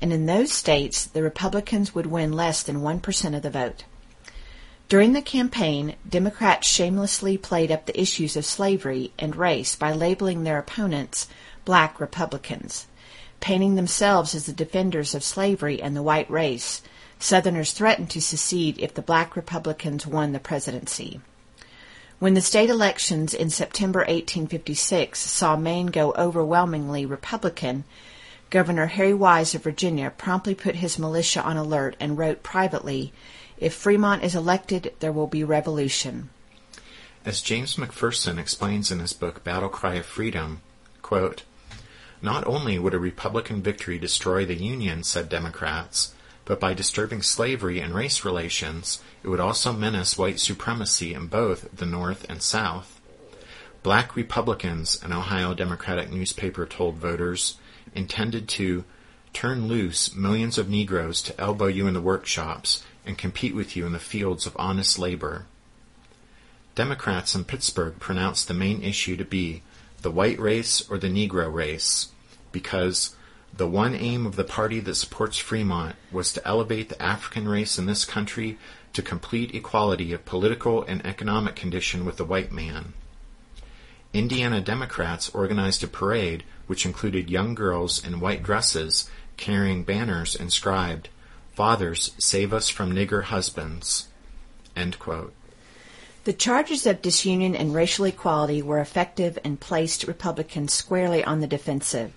and 0.00 0.12
in 0.12 0.26
those 0.26 0.52
states 0.52 1.04
the 1.04 1.22
Republicans 1.22 1.94
would 1.94 2.06
win 2.06 2.32
less 2.32 2.62
than 2.62 2.80
1% 2.80 3.36
of 3.36 3.42
the 3.42 3.50
vote. 3.50 3.82
During 4.88 5.12
the 5.12 5.20
campaign, 5.20 5.96
Democrats 6.08 6.66
shamelessly 6.66 7.36
played 7.36 7.72
up 7.72 7.86
the 7.86 8.00
issues 8.00 8.36
of 8.36 8.46
slavery 8.46 9.12
and 9.18 9.34
race 9.36 9.74
by 9.74 9.92
labeling 9.92 10.44
their 10.44 10.58
opponents 10.58 11.26
black 11.64 12.00
Republicans, 12.00 12.86
painting 13.40 13.74
themselves 13.74 14.34
as 14.34 14.46
the 14.46 14.52
defenders 14.52 15.14
of 15.14 15.24
slavery 15.24 15.82
and 15.82 15.94
the 15.94 16.02
white 16.02 16.30
race. 16.30 16.80
Southerners 17.18 17.72
threatened 17.72 18.10
to 18.10 18.20
secede 18.20 18.78
if 18.78 18.94
the 18.94 19.02
black 19.02 19.34
Republicans 19.34 20.06
won 20.06 20.32
the 20.32 20.38
presidency. 20.38 21.20
When 22.18 22.34
the 22.34 22.40
state 22.40 22.70
elections 22.70 23.34
in 23.34 23.50
September 23.50 24.00
1856 24.00 25.18
saw 25.18 25.56
Maine 25.56 25.86
go 25.86 26.12
overwhelmingly 26.14 27.06
Republican, 27.06 27.84
Governor 28.50 28.86
Harry 28.86 29.14
Wise 29.14 29.54
of 29.54 29.62
Virginia 29.62 30.12
promptly 30.16 30.54
put 30.54 30.76
his 30.76 30.98
militia 30.98 31.42
on 31.42 31.56
alert 31.56 31.96
and 32.00 32.16
wrote 32.16 32.42
privately 32.42 33.12
if 33.60 33.74
Fremont 33.74 34.22
is 34.22 34.34
elected, 34.34 34.94
there 35.00 35.12
will 35.12 35.26
be 35.26 35.42
revolution. 35.42 36.30
As 37.24 37.42
James 37.42 37.76
McPherson 37.76 38.38
explains 38.38 38.90
in 38.90 39.00
his 39.00 39.12
book 39.12 39.42
Battle 39.42 39.68
Cry 39.68 39.94
of 39.94 40.06
Freedom, 40.06 40.62
quote, 41.02 41.42
Not 42.22 42.46
only 42.46 42.78
would 42.78 42.94
a 42.94 42.98
Republican 42.98 43.60
victory 43.60 43.98
destroy 43.98 44.44
the 44.44 44.54
Union, 44.54 45.02
said 45.02 45.28
Democrats, 45.28 46.14
but 46.48 46.58
by 46.58 46.72
disturbing 46.72 47.20
slavery 47.20 47.78
and 47.78 47.94
race 47.94 48.24
relations, 48.24 49.02
it 49.22 49.28
would 49.28 49.38
also 49.38 49.70
menace 49.70 50.16
white 50.16 50.40
supremacy 50.40 51.12
in 51.12 51.26
both 51.26 51.68
the 51.76 51.84
North 51.84 52.24
and 52.30 52.40
South. 52.40 53.02
Black 53.82 54.16
Republicans, 54.16 54.98
an 55.02 55.12
Ohio 55.12 55.52
Democratic 55.52 56.10
newspaper 56.10 56.64
told 56.64 56.94
voters, 56.94 57.58
intended 57.94 58.48
to 58.48 58.86
turn 59.34 59.68
loose 59.68 60.14
millions 60.14 60.56
of 60.56 60.70
Negroes 60.70 61.20
to 61.20 61.38
elbow 61.38 61.66
you 61.66 61.86
in 61.86 61.92
the 61.92 62.00
workshops 62.00 62.82
and 63.04 63.18
compete 63.18 63.54
with 63.54 63.76
you 63.76 63.84
in 63.84 63.92
the 63.92 63.98
fields 63.98 64.46
of 64.46 64.56
honest 64.58 64.98
labor. 64.98 65.44
Democrats 66.74 67.34
in 67.34 67.44
Pittsburgh 67.44 67.98
pronounced 67.98 68.48
the 68.48 68.54
main 68.54 68.82
issue 68.82 69.16
to 69.18 69.24
be 69.24 69.60
the 70.00 70.10
white 70.10 70.38
race 70.38 70.82
or 70.88 70.96
the 70.96 71.08
Negro 71.08 71.52
race, 71.52 72.08
because 72.52 73.14
the 73.52 73.66
one 73.66 73.94
aim 73.94 74.26
of 74.26 74.36
the 74.36 74.44
party 74.44 74.80
that 74.80 74.94
supports 74.94 75.38
Fremont 75.38 75.96
was 76.12 76.32
to 76.32 76.46
elevate 76.46 76.88
the 76.88 77.02
African 77.02 77.48
race 77.48 77.78
in 77.78 77.86
this 77.86 78.04
country 78.04 78.58
to 78.92 79.02
complete 79.02 79.54
equality 79.54 80.12
of 80.12 80.24
political 80.24 80.82
and 80.84 81.04
economic 81.04 81.56
condition 81.56 82.04
with 82.04 82.16
the 82.16 82.24
white 82.24 82.52
man. 82.52 82.92
Indiana 84.12 84.60
Democrats 84.60 85.28
organized 85.30 85.84
a 85.84 85.88
parade 85.88 86.44
which 86.66 86.86
included 86.86 87.30
young 87.30 87.54
girls 87.54 88.04
in 88.04 88.20
white 88.20 88.42
dresses 88.42 89.10
carrying 89.36 89.84
banners 89.84 90.34
inscribed, 90.34 91.08
Fathers, 91.54 92.12
save 92.18 92.52
us 92.52 92.68
from 92.68 92.92
nigger 92.92 93.24
husbands. 93.24 94.08
The 96.24 96.32
charges 96.32 96.86
of 96.86 97.02
disunion 97.02 97.56
and 97.56 97.74
racial 97.74 98.04
equality 98.04 98.62
were 98.62 98.80
effective 98.80 99.38
and 99.42 99.58
placed 99.58 100.06
Republicans 100.06 100.72
squarely 100.72 101.24
on 101.24 101.40
the 101.40 101.46
defensive. 101.46 102.12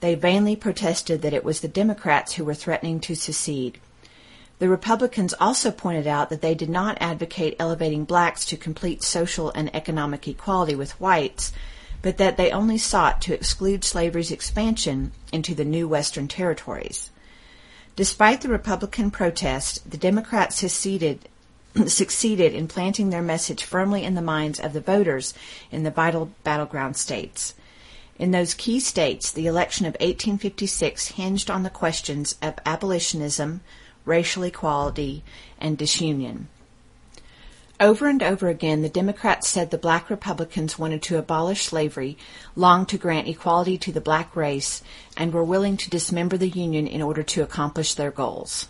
They 0.00 0.14
vainly 0.14 0.54
protested 0.54 1.22
that 1.22 1.32
it 1.32 1.44
was 1.44 1.60
the 1.60 1.68
Democrats 1.68 2.34
who 2.34 2.44
were 2.44 2.54
threatening 2.54 3.00
to 3.00 3.16
secede. 3.16 3.78
The 4.58 4.68
Republicans 4.68 5.34
also 5.38 5.70
pointed 5.70 6.06
out 6.06 6.30
that 6.30 6.40
they 6.40 6.54
did 6.54 6.68
not 6.68 6.98
advocate 7.00 7.56
elevating 7.58 8.04
blacks 8.04 8.44
to 8.46 8.56
complete 8.56 9.02
social 9.02 9.50
and 9.50 9.74
economic 9.74 10.26
equality 10.26 10.74
with 10.74 11.00
whites, 11.00 11.52
but 12.02 12.16
that 12.18 12.36
they 12.36 12.50
only 12.50 12.78
sought 12.78 13.20
to 13.22 13.34
exclude 13.34 13.84
slavery's 13.84 14.30
expansion 14.32 15.12
into 15.32 15.54
the 15.54 15.64
new 15.64 15.88
Western 15.88 16.28
territories. 16.28 17.10
Despite 17.96 18.40
the 18.40 18.48
Republican 18.48 19.10
protest, 19.10 19.88
the 19.90 19.96
Democrats 19.96 20.56
succeeded, 20.56 21.28
succeeded 21.86 22.52
in 22.54 22.68
planting 22.68 23.10
their 23.10 23.22
message 23.22 23.64
firmly 23.64 24.04
in 24.04 24.14
the 24.14 24.22
minds 24.22 24.60
of 24.60 24.72
the 24.72 24.80
voters 24.80 25.34
in 25.72 25.82
the 25.82 25.90
vital 25.90 26.30
battleground 26.44 26.96
states. 26.96 27.54
In 28.18 28.32
those 28.32 28.54
key 28.54 28.80
states, 28.80 29.30
the 29.30 29.46
election 29.46 29.86
of 29.86 29.92
1856 29.94 31.08
hinged 31.08 31.50
on 31.50 31.62
the 31.62 31.70
questions 31.70 32.36
of 32.42 32.58
abolitionism, 32.66 33.60
racial 34.04 34.42
equality, 34.42 35.22
and 35.60 35.78
disunion. 35.78 36.48
Over 37.80 38.08
and 38.08 38.20
over 38.24 38.48
again, 38.48 38.82
the 38.82 38.88
Democrats 38.88 39.46
said 39.46 39.70
the 39.70 39.78
black 39.78 40.10
Republicans 40.10 40.80
wanted 40.80 41.00
to 41.02 41.16
abolish 41.16 41.66
slavery, 41.66 42.18
longed 42.56 42.88
to 42.88 42.98
grant 42.98 43.28
equality 43.28 43.78
to 43.78 43.92
the 43.92 44.00
black 44.00 44.34
race, 44.34 44.82
and 45.16 45.32
were 45.32 45.44
willing 45.44 45.76
to 45.76 45.88
dismember 45.88 46.36
the 46.36 46.48
Union 46.48 46.88
in 46.88 47.00
order 47.00 47.22
to 47.22 47.42
accomplish 47.42 47.94
their 47.94 48.10
goals. 48.10 48.66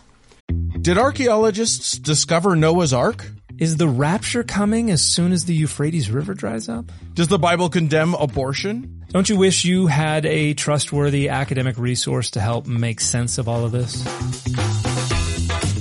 Did 0.79 0.99
archaeologists 0.99 1.97
discover 1.97 2.55
Noah's 2.55 2.93
Ark? 2.93 3.31
Is 3.57 3.77
the 3.77 3.87
rapture 3.87 4.43
coming 4.43 4.91
as 4.91 5.01
soon 5.01 5.31
as 5.31 5.45
the 5.45 5.55
Euphrates 5.55 6.11
River 6.11 6.35
dries 6.35 6.69
up? 6.69 6.91
Does 7.15 7.29
the 7.29 7.39
Bible 7.39 7.69
condemn 7.69 8.13
abortion? 8.13 8.98
Don't 9.09 9.27
you 9.27 9.37
wish 9.37 9.65
you 9.65 9.87
had 9.87 10.27
a 10.27 10.53
trustworthy 10.53 11.29
academic 11.29 11.79
resource 11.79 12.29
to 12.31 12.39
help 12.39 12.67
make 12.67 12.99
sense 12.99 13.39
of 13.39 13.47
all 13.47 13.65
of 13.65 13.71
this? 13.71 14.05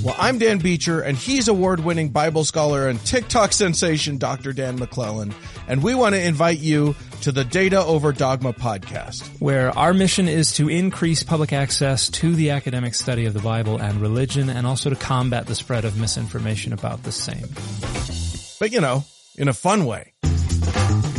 Well, 0.02 0.16
I'm 0.18 0.38
Dan 0.38 0.56
Beecher, 0.60 1.02
and 1.02 1.14
he's 1.14 1.46
award-winning 1.46 2.08
Bible 2.08 2.44
scholar 2.44 2.88
and 2.88 2.98
TikTok 3.04 3.52
sensation 3.52 4.16
Dr. 4.16 4.54
Dan 4.54 4.78
McClellan, 4.78 5.34
and 5.66 5.82
we 5.82 5.94
want 5.94 6.14
to 6.14 6.22
invite 6.22 6.60
you 6.60 6.96
to 7.20 7.30
the 7.30 7.44
Data 7.44 7.84
Over 7.84 8.12
Dogma 8.12 8.54
podcast, 8.54 9.28
where 9.40 9.76
our 9.76 9.92
mission 9.92 10.26
is 10.26 10.54
to 10.54 10.70
increase 10.70 11.22
public 11.22 11.52
access 11.52 12.08
to 12.08 12.34
the 12.34 12.48
academic 12.52 12.94
study 12.94 13.26
of 13.26 13.34
the 13.34 13.40
Bible 13.40 13.76
and 13.76 14.00
religion, 14.00 14.48
and 14.48 14.66
also 14.66 14.88
to 14.88 14.96
combat 14.96 15.46
the 15.46 15.54
spread 15.54 15.84
of 15.84 16.00
misinformation 16.00 16.72
about 16.72 17.02
the 17.02 17.12
same. 17.12 17.46
But 18.58 18.72
you 18.72 18.80
know, 18.80 19.04
in 19.36 19.48
a 19.48 19.52
fun 19.54 19.84
way. 19.84 20.14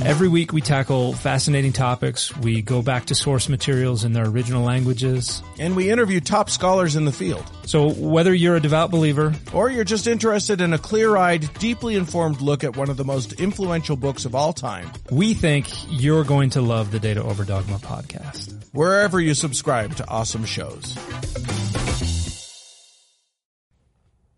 Every 0.06 0.30
week 0.30 0.54
we 0.54 0.62
tackle 0.62 1.12
fascinating 1.12 1.74
topics. 1.74 2.36
We 2.38 2.62
go 2.62 2.82
back 2.82 3.06
to 3.06 3.16
source 3.16 3.50
materials 3.50 4.06
in 4.06 4.14
their 4.14 4.26
original 4.26 4.64
languages. 4.64 5.44
And 5.60 5.76
we 5.76 5.92
interview 5.92 6.22
top 6.22 6.50
scholars 6.50 6.96
in 6.96 7.04
the 7.04 7.12
field. 7.12 7.44
So 7.66 7.90
whether 7.90 8.34
you're 8.34 8.56
a 8.56 8.62
devout 8.62 8.92
believer 8.92 9.34
Or 9.54 9.70
you're 9.70 9.84
just 9.84 10.08
interested 10.08 10.62
in 10.62 10.72
a 10.72 10.78
clear-eyed, 10.78 11.54
deeply 11.56 11.96
informed 11.96 12.40
look 12.40 12.64
at 12.64 12.78
one 12.78 12.90
of 12.90 12.96
the 12.96 13.04
most 13.04 13.34
influential 13.34 13.98
books 13.98 14.24
of 14.24 14.36
all 14.36 14.54
time, 14.54 14.90
we 15.12 15.34
think 15.34 15.68
you're 15.90 16.24
going 16.24 16.52
to 16.52 16.62
love 16.62 16.92
the 16.92 17.00
Data 17.00 17.22
Over 17.22 17.44
Dogma 17.44 17.78
podcast. 17.80 18.54
wherever 18.72 19.20
you 19.20 19.34
subscribe 19.34 19.96
to 19.98 20.08
awesome 20.08 20.46
shows. 20.46 20.98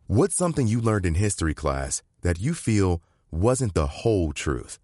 What's 0.07 0.35
something 0.35 0.67
you 0.67 0.81
learned 0.81 1.05
in 1.05 1.15
history 1.15 1.53
class 1.53 2.01
that 2.23 2.39
you 2.39 2.55
feel 2.55 3.01
wasn't 3.29 3.75
the 3.75 3.87
whole 3.87 4.33
truth? 4.33 4.79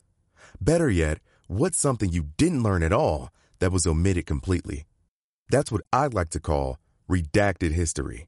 Better 0.60 0.90
yet, 0.90 1.20
what's 1.48 1.78
something 1.80 2.12
you 2.12 2.28
didn't 2.38 2.64
learn 2.64 2.84
at 2.84 2.94
all 2.94 3.30
that 3.60 3.72
was 3.72 3.86
omitted 3.86 4.26
completely? 4.26 4.86
That's 5.50 5.72
what 5.72 5.82
I'd 5.94 6.14
like 6.14 6.30
to 6.32 6.40
call 6.40 6.80
redacted 7.10 7.72
history. 7.72 8.28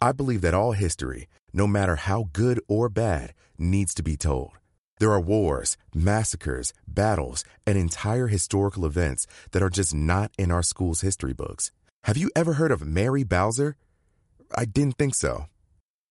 I 0.00 0.12
believe 0.12 0.40
that 0.42 0.54
all 0.54 0.72
history, 0.72 1.28
no 1.52 1.66
matter 1.66 1.96
how 1.96 2.28
good 2.32 2.60
or 2.68 2.88
bad, 2.88 3.34
needs 3.58 3.94
to 3.94 4.02
be 4.02 4.16
told. 4.16 4.52
There 4.98 5.12
are 5.12 5.20
wars, 5.20 5.76
massacres, 5.94 6.72
battles, 6.86 7.44
and 7.66 7.76
entire 7.76 8.28
historical 8.28 8.86
events 8.86 9.26
that 9.50 9.62
are 9.62 9.70
just 9.70 9.94
not 9.94 10.30
in 10.38 10.50
our 10.50 10.62
school's 10.62 11.02
history 11.02 11.34
books. 11.34 11.72
Have 12.04 12.16
you 12.16 12.30
ever 12.34 12.54
heard 12.54 12.72
of 12.72 12.86
Mary 12.86 13.24
Bowser? 13.24 13.76
I 14.56 14.64
didn't 14.64 14.96
think 14.96 15.14
so. 15.14 15.46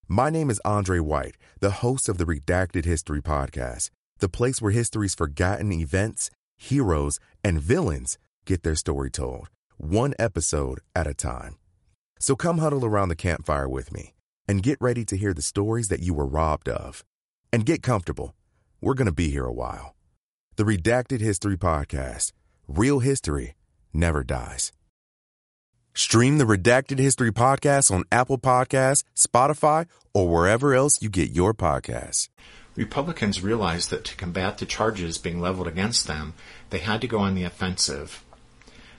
My 0.07 0.29
name 0.29 0.51
is 0.51 0.61
Andre 0.65 0.99
White, 0.99 1.37
the 1.61 1.71
host 1.71 2.09
of 2.09 2.19
the 2.19 2.25
Redacted 2.25 2.85
History 2.85 3.21
Podcast, 3.21 3.89
the 4.19 4.29
place 4.29 4.61
where 4.61 4.71
history's 4.71 5.15
forgotten 5.15 5.71
events, 5.71 6.29
heroes, 6.57 7.19
and 7.43 7.61
villains 7.61 8.17
get 8.45 8.63
their 8.63 8.75
story 8.75 9.09
told, 9.09 9.49
one 9.77 10.13
episode 10.19 10.79
at 10.95 11.07
a 11.07 11.13
time. 11.13 11.57
So 12.19 12.35
come 12.35 12.59
huddle 12.59 12.85
around 12.85 13.09
the 13.09 13.15
campfire 13.15 13.67
with 13.67 13.91
me 13.91 14.13
and 14.47 14.63
get 14.63 14.77
ready 14.79 15.03
to 15.05 15.17
hear 15.17 15.33
the 15.33 15.41
stories 15.41 15.89
that 15.89 16.01
you 16.01 16.13
were 16.13 16.25
robbed 16.25 16.69
of. 16.69 17.03
And 17.51 17.65
get 17.65 17.81
comfortable. 17.81 18.35
We're 18.81 18.95
going 18.95 19.05
to 19.05 19.13
be 19.13 19.29
here 19.29 19.45
a 19.45 19.53
while. 19.53 19.95
The 20.57 20.63
Redacted 20.63 21.21
History 21.21 21.57
Podcast 21.57 22.33
Real 22.67 22.99
History 22.99 23.55
Never 23.93 24.23
Dies. 24.23 24.73
Stream 25.93 26.37
the 26.37 26.43
Redacted 26.43 26.99
History 26.99 27.31
Podcast 27.31 27.89
on 27.91 28.03
Apple 28.11 28.37
Podcasts, 28.37 29.05
Spotify, 29.15 29.87
or 30.13 30.27
wherever 30.27 30.73
else 30.73 31.01
you 31.01 31.09
get 31.09 31.31
your 31.31 31.53
podcasts. 31.53 32.27
Republicans 32.75 33.41
realized 33.41 33.89
that 33.89 34.03
to 34.03 34.15
combat 34.15 34.57
the 34.57 34.65
charges 34.65 35.17
being 35.17 35.39
leveled 35.39 35.67
against 35.67 36.07
them, 36.07 36.33
they 36.69 36.79
had 36.79 36.99
to 37.01 37.07
go 37.07 37.19
on 37.19 37.35
the 37.35 37.43
offensive. 37.43 38.23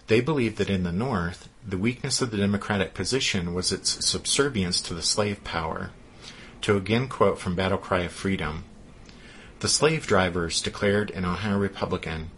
They 0.07 0.21
believed 0.21 0.57
that 0.59 0.71
in 0.71 0.83
the 0.83 0.93
North, 0.93 1.49
the 1.67 1.77
weakness 1.77 2.23
of 2.23 2.31
the 2.31 2.37
Democratic 2.39 2.95
position 2.95 3.53
was 3.53 3.73
its 3.73 4.05
subservience 4.07 4.81
to 4.83 4.95
the 4.95 5.03
slave 5.03 5.43
power. 5.45 5.91
To 6.63 6.77
again 6.77 7.09
quote 7.09 7.39
from 7.39 7.55
Battle 7.55 7.79
Cry 7.79 8.01
of 8.01 8.13
Freedom, 8.13 8.65
the 9.61 9.69
slave 9.69 10.07
drivers, 10.07 10.61
declared 10.61 11.11
an 11.11 11.25
Ohio 11.25 11.59
Republican, 11.59 12.31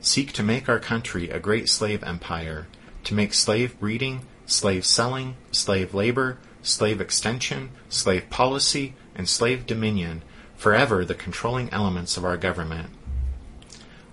seek 0.00 0.32
to 0.32 0.42
make 0.42 0.68
our 0.68 0.78
country 0.78 1.28
a 1.28 1.40
great 1.40 1.68
slave 1.68 2.02
empire, 2.04 2.68
to 3.04 3.14
make 3.14 3.34
slave 3.34 3.78
breeding, 3.80 4.20
slave 4.46 4.86
selling, 4.86 5.36
slave 5.50 5.94
labor, 5.94 6.38
slave 6.62 7.00
extension, 7.00 7.70
slave 7.88 8.30
policy, 8.30 8.94
and 9.14 9.28
slave 9.28 9.66
dominion 9.66 10.22
forever 10.60 11.06
the 11.06 11.14
controlling 11.14 11.70
elements 11.72 12.18
of 12.18 12.24
our 12.24 12.36
government. 12.36 12.90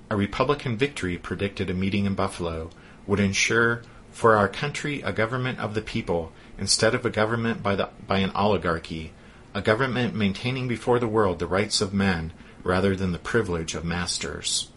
A 0.10 0.16
Republican 0.16 0.78
victory 0.78 1.18
predicted 1.18 1.70
a 1.70 1.74
meeting 1.74 2.06
in 2.06 2.16
Buffalo 2.16 2.70
would 3.06 3.20
ensure 3.20 3.82
for 4.12 4.38
our 4.38 4.48
country 4.48 5.02
a 5.02 5.12
government 5.12 5.60
of 5.60 5.74
the 5.74 5.82
people 5.82 6.32
instead 6.58 6.96
of 6.96 7.06
a 7.06 7.10
government 7.10 7.62
by, 7.62 7.76
the, 7.76 7.90
by 8.08 8.20
an 8.20 8.32
oligarchy, 8.34 9.12
a 9.54 9.62
government 9.62 10.16
maintaining 10.16 10.70
before 10.70 11.00
the 11.00 11.08
world 11.08 11.40
the 11.40 11.48
rights 11.48 11.82
of 11.82 11.94
men 11.94 12.32
rather 12.64 12.96
than 12.96 13.12
the 13.12 13.20
privilege 13.20 13.76
of 13.76 13.84
masters. 13.84 14.70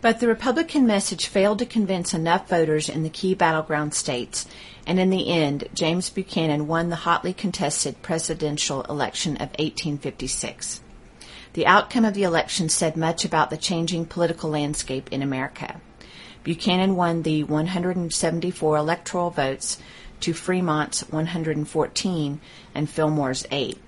But 0.00 0.20
the 0.20 0.28
Republican 0.28 0.86
message 0.86 1.26
failed 1.26 1.58
to 1.58 1.66
convince 1.66 2.14
enough 2.14 2.48
voters 2.48 2.88
in 2.88 3.02
the 3.02 3.10
key 3.10 3.34
battleground 3.34 3.94
states, 3.94 4.46
and 4.86 4.98
in 4.98 5.10
the 5.10 5.28
end, 5.28 5.68
James 5.74 6.10
Buchanan 6.10 6.66
won 6.66 6.90
the 6.90 6.96
hotly 6.96 7.32
contested 7.32 8.02
presidential 8.02 8.82
election 8.82 9.34
of 9.36 9.50
1856. 9.50 10.80
The 11.52 11.66
outcome 11.66 12.04
of 12.04 12.14
the 12.14 12.22
election 12.22 12.68
said 12.68 12.96
much 12.96 13.24
about 13.24 13.50
the 13.50 13.56
changing 13.56 14.06
political 14.06 14.50
landscape 14.50 15.12
in 15.12 15.22
America. 15.22 15.80
Buchanan 16.42 16.96
won 16.96 17.22
the 17.22 17.44
174 17.44 18.76
electoral 18.76 19.30
votes 19.30 19.78
to 20.20 20.32
Fremont's 20.32 21.08
114 21.10 22.40
and 22.74 22.90
Fillmore's 22.90 23.46
8. 23.50 23.78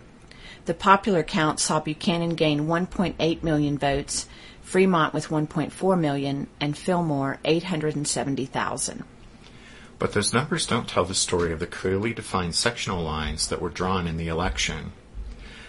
The 0.66 0.74
popular 0.74 1.22
count 1.22 1.58
saw 1.60 1.80
Buchanan 1.80 2.36
gain 2.36 2.66
1.8 2.66 3.42
million 3.42 3.78
votes, 3.78 4.26
Fremont 4.62 5.12
with 5.12 5.28
1.4 5.28 5.98
million, 5.98 6.46
and 6.60 6.76
Fillmore 6.76 7.38
870,000. 7.44 9.04
But 10.04 10.12
those 10.12 10.34
numbers 10.34 10.66
don't 10.66 10.86
tell 10.86 11.06
the 11.06 11.14
story 11.14 11.50
of 11.50 11.60
the 11.60 11.66
clearly 11.66 12.12
defined 12.12 12.54
sectional 12.54 13.02
lines 13.02 13.48
that 13.48 13.62
were 13.62 13.70
drawn 13.70 14.06
in 14.06 14.18
the 14.18 14.28
election. 14.28 14.92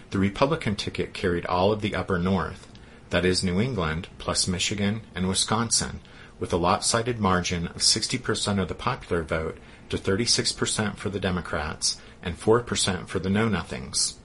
The 0.09 0.19
Republican 0.19 0.75
ticket 0.75 1.13
carried 1.13 1.45
all 1.45 1.71
of 1.71 1.79
the 1.79 1.95
upper 1.95 2.19
North, 2.19 2.67
that 3.11 3.23
is, 3.23 3.45
New 3.45 3.61
England, 3.61 4.09
plus 4.17 4.45
Michigan 4.45 5.03
and 5.15 5.29
Wisconsin, 5.29 6.01
with 6.37 6.51
a 6.51 6.57
lopsided 6.57 7.17
margin 7.17 7.67
of 7.67 7.77
60% 7.77 8.61
of 8.61 8.67
the 8.67 8.75
popular 8.75 9.23
vote 9.23 9.57
to 9.87 9.97
36% 9.97 10.97
for 10.97 11.07
the 11.07 11.21
Democrats 11.21 11.95
and 12.21 12.37
4% 12.37 13.07
for 13.07 13.19
the 13.19 13.29
Know 13.29 13.47
Nothings. 13.47 14.15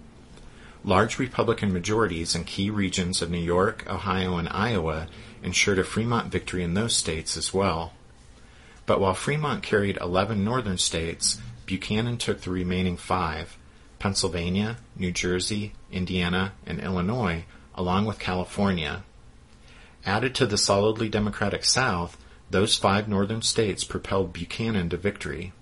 Large 0.83 1.20
Republican 1.20 1.73
majorities 1.73 2.35
in 2.35 2.42
key 2.42 2.68
regions 2.68 3.23
of 3.23 3.31
New 3.31 3.38
York, 3.38 3.88
Ohio, 3.88 4.38
and 4.38 4.49
Iowa 4.49 5.07
ensured 5.40 5.79
a 5.79 5.85
Fremont 5.85 6.33
victory 6.33 6.64
in 6.64 6.75
those 6.75 6.96
states 6.96 7.37
as 7.37 7.55
well. 7.55 7.92
But 8.90 8.98
while 8.98 9.14
Fremont 9.14 9.62
carried 9.62 9.98
11 10.00 10.42
northern 10.42 10.76
states, 10.76 11.40
Buchanan 11.64 12.18
took 12.18 12.40
the 12.40 12.50
remaining 12.50 12.96
five 12.96 13.57
Pennsylvania, 14.00 14.79
New 14.96 15.12
Jersey, 15.12 15.74
Indiana, 15.92 16.55
and 16.66 16.81
Illinois, 16.81 17.44
along 17.76 18.07
with 18.07 18.18
California. 18.18 19.05
Added 20.05 20.35
to 20.35 20.44
the 20.44 20.59
solidly 20.59 21.09
Democratic 21.09 21.64
South, 21.64 22.16
those 22.50 22.76
five 22.76 23.07
northern 23.07 23.42
states 23.42 23.85
propelled 23.85 24.33
Buchanan 24.33 24.88
to 24.88 24.96
victory. 24.96 25.53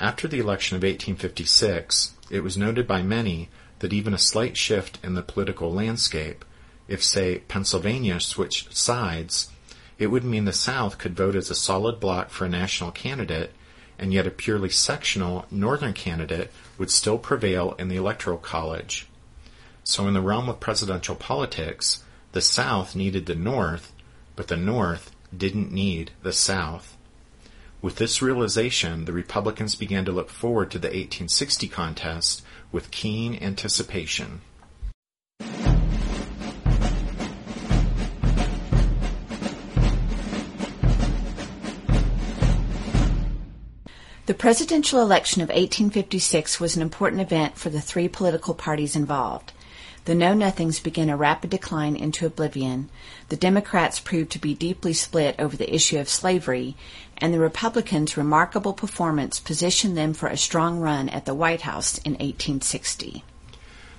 After 0.00 0.26
the 0.26 0.40
election 0.40 0.78
of 0.78 0.82
1856, 0.82 2.14
it 2.30 2.40
was 2.40 2.56
noted 2.56 2.86
by 2.86 3.02
many 3.02 3.50
that 3.80 3.92
even 3.92 4.14
a 4.14 4.18
slight 4.18 4.56
shift 4.56 4.98
in 5.04 5.12
the 5.12 5.20
political 5.20 5.70
landscape, 5.70 6.46
if, 6.88 7.04
say, 7.04 7.40
Pennsylvania 7.48 8.18
switched 8.18 8.74
sides, 8.74 9.51
it 9.98 10.08
would 10.08 10.24
mean 10.24 10.44
the 10.44 10.52
South 10.52 10.98
could 10.98 11.16
vote 11.16 11.36
as 11.36 11.50
a 11.50 11.54
solid 11.54 12.00
bloc 12.00 12.30
for 12.30 12.44
a 12.44 12.48
national 12.48 12.90
candidate, 12.90 13.52
and 13.98 14.12
yet 14.12 14.26
a 14.26 14.30
purely 14.30 14.68
sectional 14.68 15.46
northern 15.50 15.92
candidate 15.92 16.50
would 16.78 16.90
still 16.90 17.18
prevail 17.18 17.74
in 17.78 17.88
the 17.88 17.96
Electoral 17.96 18.38
College. 18.38 19.06
So, 19.84 20.06
in 20.06 20.14
the 20.14 20.20
realm 20.20 20.48
of 20.48 20.60
presidential 20.60 21.16
politics, 21.16 22.02
the 22.32 22.40
South 22.40 22.96
needed 22.96 23.26
the 23.26 23.34
North, 23.34 23.92
but 24.36 24.48
the 24.48 24.56
North 24.56 25.10
didn't 25.36 25.72
need 25.72 26.12
the 26.22 26.32
South. 26.32 26.96
With 27.80 27.96
this 27.96 28.22
realization, 28.22 29.06
the 29.06 29.12
Republicans 29.12 29.74
began 29.74 30.04
to 30.04 30.12
look 30.12 30.30
forward 30.30 30.70
to 30.70 30.78
the 30.78 30.88
1860 30.88 31.68
contest 31.68 32.42
with 32.70 32.92
keen 32.92 33.34
anticipation. 33.42 34.40
The 44.32 44.38
presidential 44.38 45.02
election 45.02 45.42
of 45.42 45.50
1856 45.50 46.58
was 46.58 46.74
an 46.74 46.80
important 46.80 47.20
event 47.20 47.58
for 47.58 47.68
the 47.68 47.82
three 47.82 48.08
political 48.08 48.54
parties 48.54 48.96
involved. 48.96 49.52
The 50.06 50.14
Know 50.14 50.32
Nothings 50.32 50.80
began 50.80 51.10
a 51.10 51.18
rapid 51.18 51.50
decline 51.50 51.96
into 51.96 52.24
oblivion. 52.24 52.88
The 53.28 53.36
Democrats 53.36 54.00
proved 54.00 54.32
to 54.32 54.38
be 54.38 54.54
deeply 54.54 54.94
split 54.94 55.36
over 55.38 55.54
the 55.54 55.72
issue 55.72 55.98
of 55.98 56.08
slavery, 56.08 56.76
and 57.18 57.34
the 57.34 57.40
Republicans' 57.40 58.16
remarkable 58.16 58.72
performance 58.72 59.38
positioned 59.38 59.98
them 59.98 60.14
for 60.14 60.30
a 60.30 60.38
strong 60.38 60.80
run 60.80 61.10
at 61.10 61.26
the 61.26 61.34
White 61.34 61.60
House 61.60 61.98
in 61.98 62.12
1860. 62.12 63.24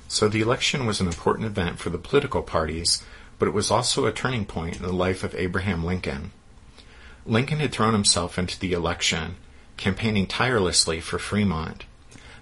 So 0.07 0.27
the 0.27 0.41
election 0.41 0.87
was 0.87 0.99
an 0.99 1.05
important 1.05 1.45
event 1.45 1.77
for 1.77 1.91
the 1.91 1.99
political 1.99 2.41
parties, 2.41 3.03
but 3.37 3.47
it 3.47 3.53
was 3.53 3.69
also 3.69 4.07
a 4.07 4.11
turning 4.11 4.45
point 4.45 4.77
in 4.77 4.81
the 4.81 4.91
life 4.91 5.23
of 5.23 5.35
Abraham 5.35 5.85
Lincoln. 5.85 6.31
Lincoln 7.23 7.59
had 7.59 7.71
thrown 7.71 7.93
himself 7.93 8.39
into 8.39 8.59
the 8.59 8.73
election, 8.73 9.35
campaigning 9.83 10.25
tirelessly 10.25 11.01
for 11.01 11.19
Fremont. 11.19 11.83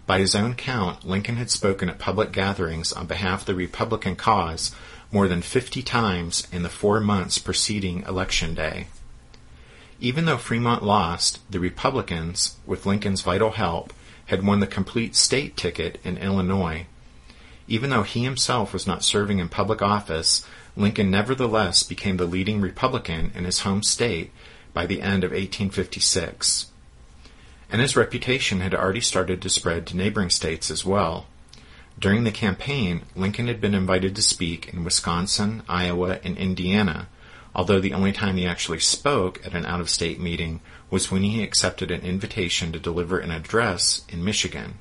By 0.05 0.19
his 0.19 0.35
own 0.35 0.53
count, 0.53 1.03
Lincoln 1.03 1.37
had 1.37 1.49
spoken 1.49 1.89
at 1.89 1.97
public 1.97 2.31
gatherings 2.31 2.93
on 2.93 3.07
behalf 3.07 3.39
of 3.39 3.45
the 3.47 3.55
Republican 3.55 4.15
cause 4.15 4.75
more 5.11 5.27
than 5.27 5.41
50 5.41 5.81
times 5.81 6.47
in 6.51 6.61
the 6.61 6.69
four 6.69 6.99
months 6.99 7.39
preceding 7.39 8.03
Election 8.03 8.53
Day. 8.53 8.85
Even 9.99 10.25
though 10.25 10.37
Fremont 10.37 10.83
lost, 10.83 11.39
the 11.49 11.59
Republicans, 11.59 12.57
with 12.67 12.85
Lincoln's 12.85 13.23
vital 13.23 13.49
help, 13.49 13.91
had 14.27 14.45
won 14.45 14.59
the 14.59 14.67
complete 14.67 15.15
state 15.15 15.57
ticket 15.57 15.99
in 16.03 16.19
Illinois. 16.19 16.85
Even 17.67 17.89
though 17.89 18.03
he 18.03 18.23
himself 18.23 18.71
was 18.71 18.85
not 18.85 19.03
serving 19.03 19.39
in 19.39 19.49
public 19.49 19.81
office, 19.81 20.45
Lincoln 20.75 21.09
nevertheless 21.09 21.81
became 21.81 22.17
the 22.17 22.25
leading 22.25 22.61
Republican 22.61 23.31
in 23.33 23.45
his 23.45 23.61
home 23.61 23.81
state 23.81 24.29
by 24.75 24.85
the 24.85 25.01
end 25.01 25.23
of 25.23 25.31
1856. 25.31 26.70
And 27.71 27.81
his 27.81 27.95
reputation 27.95 28.59
had 28.59 28.75
already 28.75 28.99
started 28.99 29.41
to 29.41 29.49
spread 29.49 29.87
to 29.87 29.97
neighboring 29.97 30.29
states 30.29 30.69
as 30.69 30.85
well. 30.85 31.27
During 31.97 32.25
the 32.25 32.31
campaign, 32.31 33.03
Lincoln 33.15 33.47
had 33.47 33.61
been 33.61 33.73
invited 33.73 34.13
to 34.15 34.21
speak 34.21 34.73
in 34.73 34.83
Wisconsin, 34.83 35.63
Iowa, 35.69 36.19
and 36.23 36.37
Indiana, 36.37 37.07
although 37.55 37.79
the 37.79 37.93
only 37.93 38.11
time 38.11 38.35
he 38.35 38.45
actually 38.45 38.79
spoke 38.79 39.39
at 39.45 39.53
an 39.53 39.65
out 39.65 39.79
of 39.79 39.89
state 39.89 40.19
meeting 40.19 40.59
was 40.89 41.09
when 41.09 41.23
he 41.23 41.41
accepted 41.41 41.91
an 41.91 42.01
invitation 42.01 42.73
to 42.73 42.79
deliver 42.79 43.19
an 43.19 43.31
address 43.31 44.03
in 44.09 44.23
Michigan. 44.23 44.79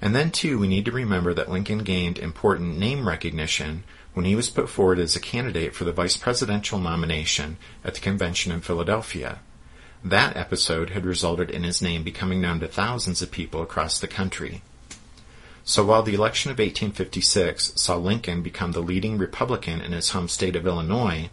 And 0.00 0.14
then, 0.14 0.30
too, 0.30 0.58
we 0.58 0.68
need 0.68 0.84
to 0.84 0.92
remember 0.92 1.34
that 1.34 1.50
Lincoln 1.50 1.78
gained 1.78 2.18
important 2.18 2.78
name 2.78 3.08
recognition 3.08 3.82
when 4.14 4.24
he 4.24 4.36
was 4.36 4.50
put 4.50 4.68
forward 4.68 4.98
as 4.98 5.16
a 5.16 5.20
candidate 5.20 5.74
for 5.74 5.84
the 5.84 5.92
vice 5.92 6.16
presidential 6.16 6.78
nomination 6.78 7.56
at 7.84 7.94
the 7.94 8.00
convention 8.00 8.52
in 8.52 8.60
Philadelphia. 8.60 9.40
That 10.04 10.36
episode 10.36 10.90
had 10.90 11.04
resulted 11.04 11.50
in 11.50 11.64
his 11.64 11.82
name 11.82 12.02
becoming 12.02 12.40
known 12.40 12.60
to 12.60 12.68
thousands 12.68 13.22
of 13.22 13.30
people 13.30 13.62
across 13.62 13.98
the 13.98 14.06
country. 14.06 14.62
So 15.64 15.84
while 15.84 16.04
the 16.04 16.14
election 16.14 16.52
of 16.52 16.58
1856 16.58 17.72
saw 17.74 17.96
Lincoln 17.96 18.42
become 18.42 18.72
the 18.72 18.80
leading 18.80 19.18
Republican 19.18 19.80
in 19.80 19.90
his 19.92 20.10
home 20.10 20.28
state 20.28 20.54
of 20.54 20.66
Illinois, 20.66 21.28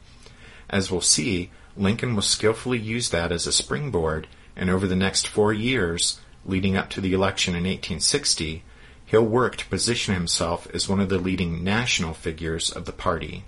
as 0.69 0.89
we'll 0.89 1.01
see, 1.01 1.51
Lincoln 1.77 2.15
will 2.15 2.23
skillfully 2.23 2.79
use 2.79 3.09
that 3.09 3.31
as 3.31 3.45
a 3.45 3.51
springboard, 3.51 4.27
and 4.55 4.69
over 4.69 4.87
the 4.87 4.95
next 4.95 5.27
four 5.27 5.53
years, 5.53 6.19
leading 6.45 6.75
up 6.75 6.89
to 6.89 7.01
the 7.01 7.13
election 7.13 7.53
in 7.53 7.63
1860, 7.63 8.63
he'll 9.05 9.23
work 9.23 9.55
to 9.57 9.67
position 9.67 10.15
himself 10.15 10.67
as 10.73 10.89
one 10.89 10.99
of 10.99 11.09
the 11.09 11.19
leading 11.19 11.63
national 11.63 12.15
figures 12.15 12.71
of 12.71 12.85
the 12.85 12.91
party. 12.91 13.43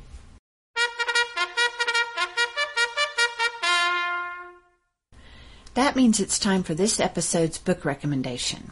That 5.76 5.98
means 5.98 6.22
it's 6.22 6.40
time 6.40 6.64
for 6.64 6.74
this 6.74 7.02
episode's 7.02 7.58
book 7.58 7.84
recommendation. 7.84 8.72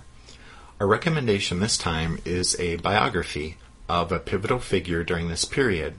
Our 0.79 0.87
recommendation 0.87 1.59
this 1.59 1.77
time 1.77 2.17
is 2.23 2.57
a 2.57 2.77
biography 2.77 3.57
of 3.89 4.13
a 4.13 4.19
pivotal 4.19 4.59
figure 4.59 5.03
during 5.03 5.27
this 5.27 5.43
period. 5.43 5.95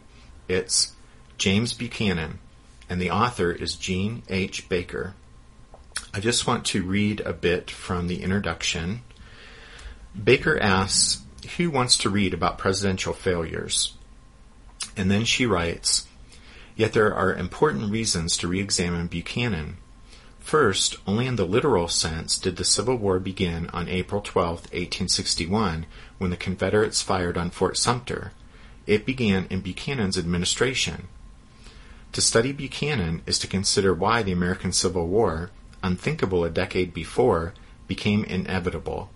It's 0.49 0.93
James 1.37 1.75
Buchanan, 1.75 2.39
and 2.89 3.03
the 3.03 3.11
author 3.11 3.53
is 3.53 3.75
Jean 3.75 4.23
H. 4.31 4.67
Baker. 4.71 5.13
I 6.15 6.21
just 6.21 6.47
want 6.47 6.65
to 6.67 6.83
read 6.83 7.21
a 7.21 7.35
bit 7.35 7.71
from 7.71 8.07
the 8.07 8.23
introduction. 8.23 9.03
Baker 10.23 10.59
asks, 10.59 11.23
Who 11.59 11.71
wants 11.71 11.99
to 11.99 12.09
read 12.09 12.33
about 12.33 12.57
presidential 12.57 13.13
failures? 13.13 13.93
And 14.97 15.11
then 15.11 15.27
she 15.27 15.45
writes, 15.45 16.09
Yet 16.77 16.95
there 16.95 17.15
are 17.15 17.35
important 17.35 17.93
reasons 17.93 18.39
to 18.39 18.49
re 18.49 18.59
examine 18.59 19.09
Buchanan. 19.09 19.77
First, 20.45 20.99
only 21.07 21.27
in 21.27 21.37
the 21.37 21.47
literal 21.47 21.89
sense 21.89 22.37
did 22.37 22.57
the 22.57 22.65
Civil 22.65 22.97
War 22.97 23.19
begin 23.19 23.71
on 23.71 23.89
April 23.89 24.21
12, 24.21 24.49
1861, 24.65 25.87
when 26.19 26.29
the 26.31 26.37
Confederates 26.37 27.01
fired 27.01 27.39
on 27.39 27.49
Fort 27.49 27.79
Sumter. 27.79 28.33
It 28.87 29.07
began 29.07 29.47
in 29.49 29.63
Buchanan's 29.63 30.19
administration. 30.19 31.09
To 32.13 32.21
study 32.21 32.53
Buchanan 32.53 33.23
is 33.25 33.39
to 33.39 33.47
consider 33.47 33.95
why 33.95 34.23
the 34.23 34.33
American 34.33 34.71
Civil 34.71 35.09
War, 35.09 35.51
unthinkable 35.83 36.45
a 36.45 36.51
decade 36.51 36.93
before, 36.93 37.55
became 37.89 38.23
inevitable. 38.23 39.09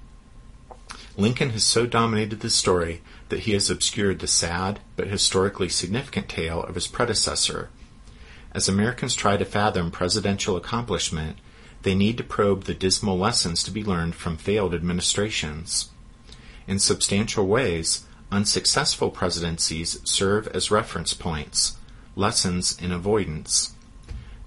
Lincoln 1.18 1.50
has 1.50 1.62
so 1.62 1.84
dominated 1.84 2.40
the 2.40 2.48
story 2.48 3.02
that 3.28 3.40
he 3.40 3.52
has 3.52 3.68
obscured 3.68 4.20
the 4.20 4.26
sad 4.26 4.80
but 4.96 5.08
historically 5.08 5.68
significant 5.68 6.30
tale 6.30 6.62
of 6.62 6.74
his 6.74 6.86
predecessor, 6.86 7.68
as 8.52 8.68
Americans 8.68 9.14
try 9.14 9.36
to 9.36 9.44
fathom 9.44 9.90
presidential 9.90 10.56
accomplishment, 10.56 11.38
they 11.82 11.94
need 11.94 12.16
to 12.16 12.24
probe 12.24 12.64
the 12.64 12.74
dismal 12.74 13.18
lessons 13.18 13.62
to 13.62 13.70
be 13.70 13.84
learned 13.84 14.14
from 14.14 14.36
failed 14.36 14.74
administrations. 14.74 15.90
In 16.66 16.78
substantial 16.78 17.46
ways, 17.46 18.04
unsuccessful 18.30 19.10
presidencies 19.10 20.00
serve 20.04 20.48
as 20.48 20.70
reference 20.70 21.14
points, 21.14 21.76
lessons 22.16 22.76
in 22.80 22.92
avoidance. 22.92 23.74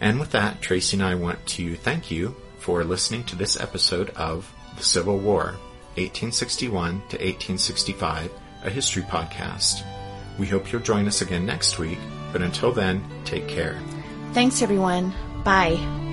And 0.00 0.18
with 0.18 0.32
that, 0.32 0.60
Tracy 0.60 0.96
and 0.96 1.06
I 1.06 1.14
want 1.14 1.46
to 1.46 1.76
thank 1.76 2.10
you 2.10 2.34
for 2.58 2.82
listening 2.82 3.22
to 3.26 3.36
this 3.36 3.56
episode 3.60 4.10
of 4.10 4.52
The 4.76 4.82
Civil 4.82 5.18
War. 5.18 5.54
1861 5.96 6.92
to 7.08 7.16
1865, 7.16 8.30
a 8.64 8.70
history 8.70 9.02
podcast. 9.02 9.82
We 10.38 10.46
hope 10.46 10.70
you'll 10.70 10.82
join 10.82 11.06
us 11.06 11.22
again 11.22 11.46
next 11.46 11.78
week, 11.78 11.98
but 12.32 12.42
until 12.42 12.72
then, 12.72 13.02
take 13.24 13.48
care. 13.48 13.80
Thanks, 14.32 14.62
everyone. 14.62 15.12
Bye. 15.44 16.05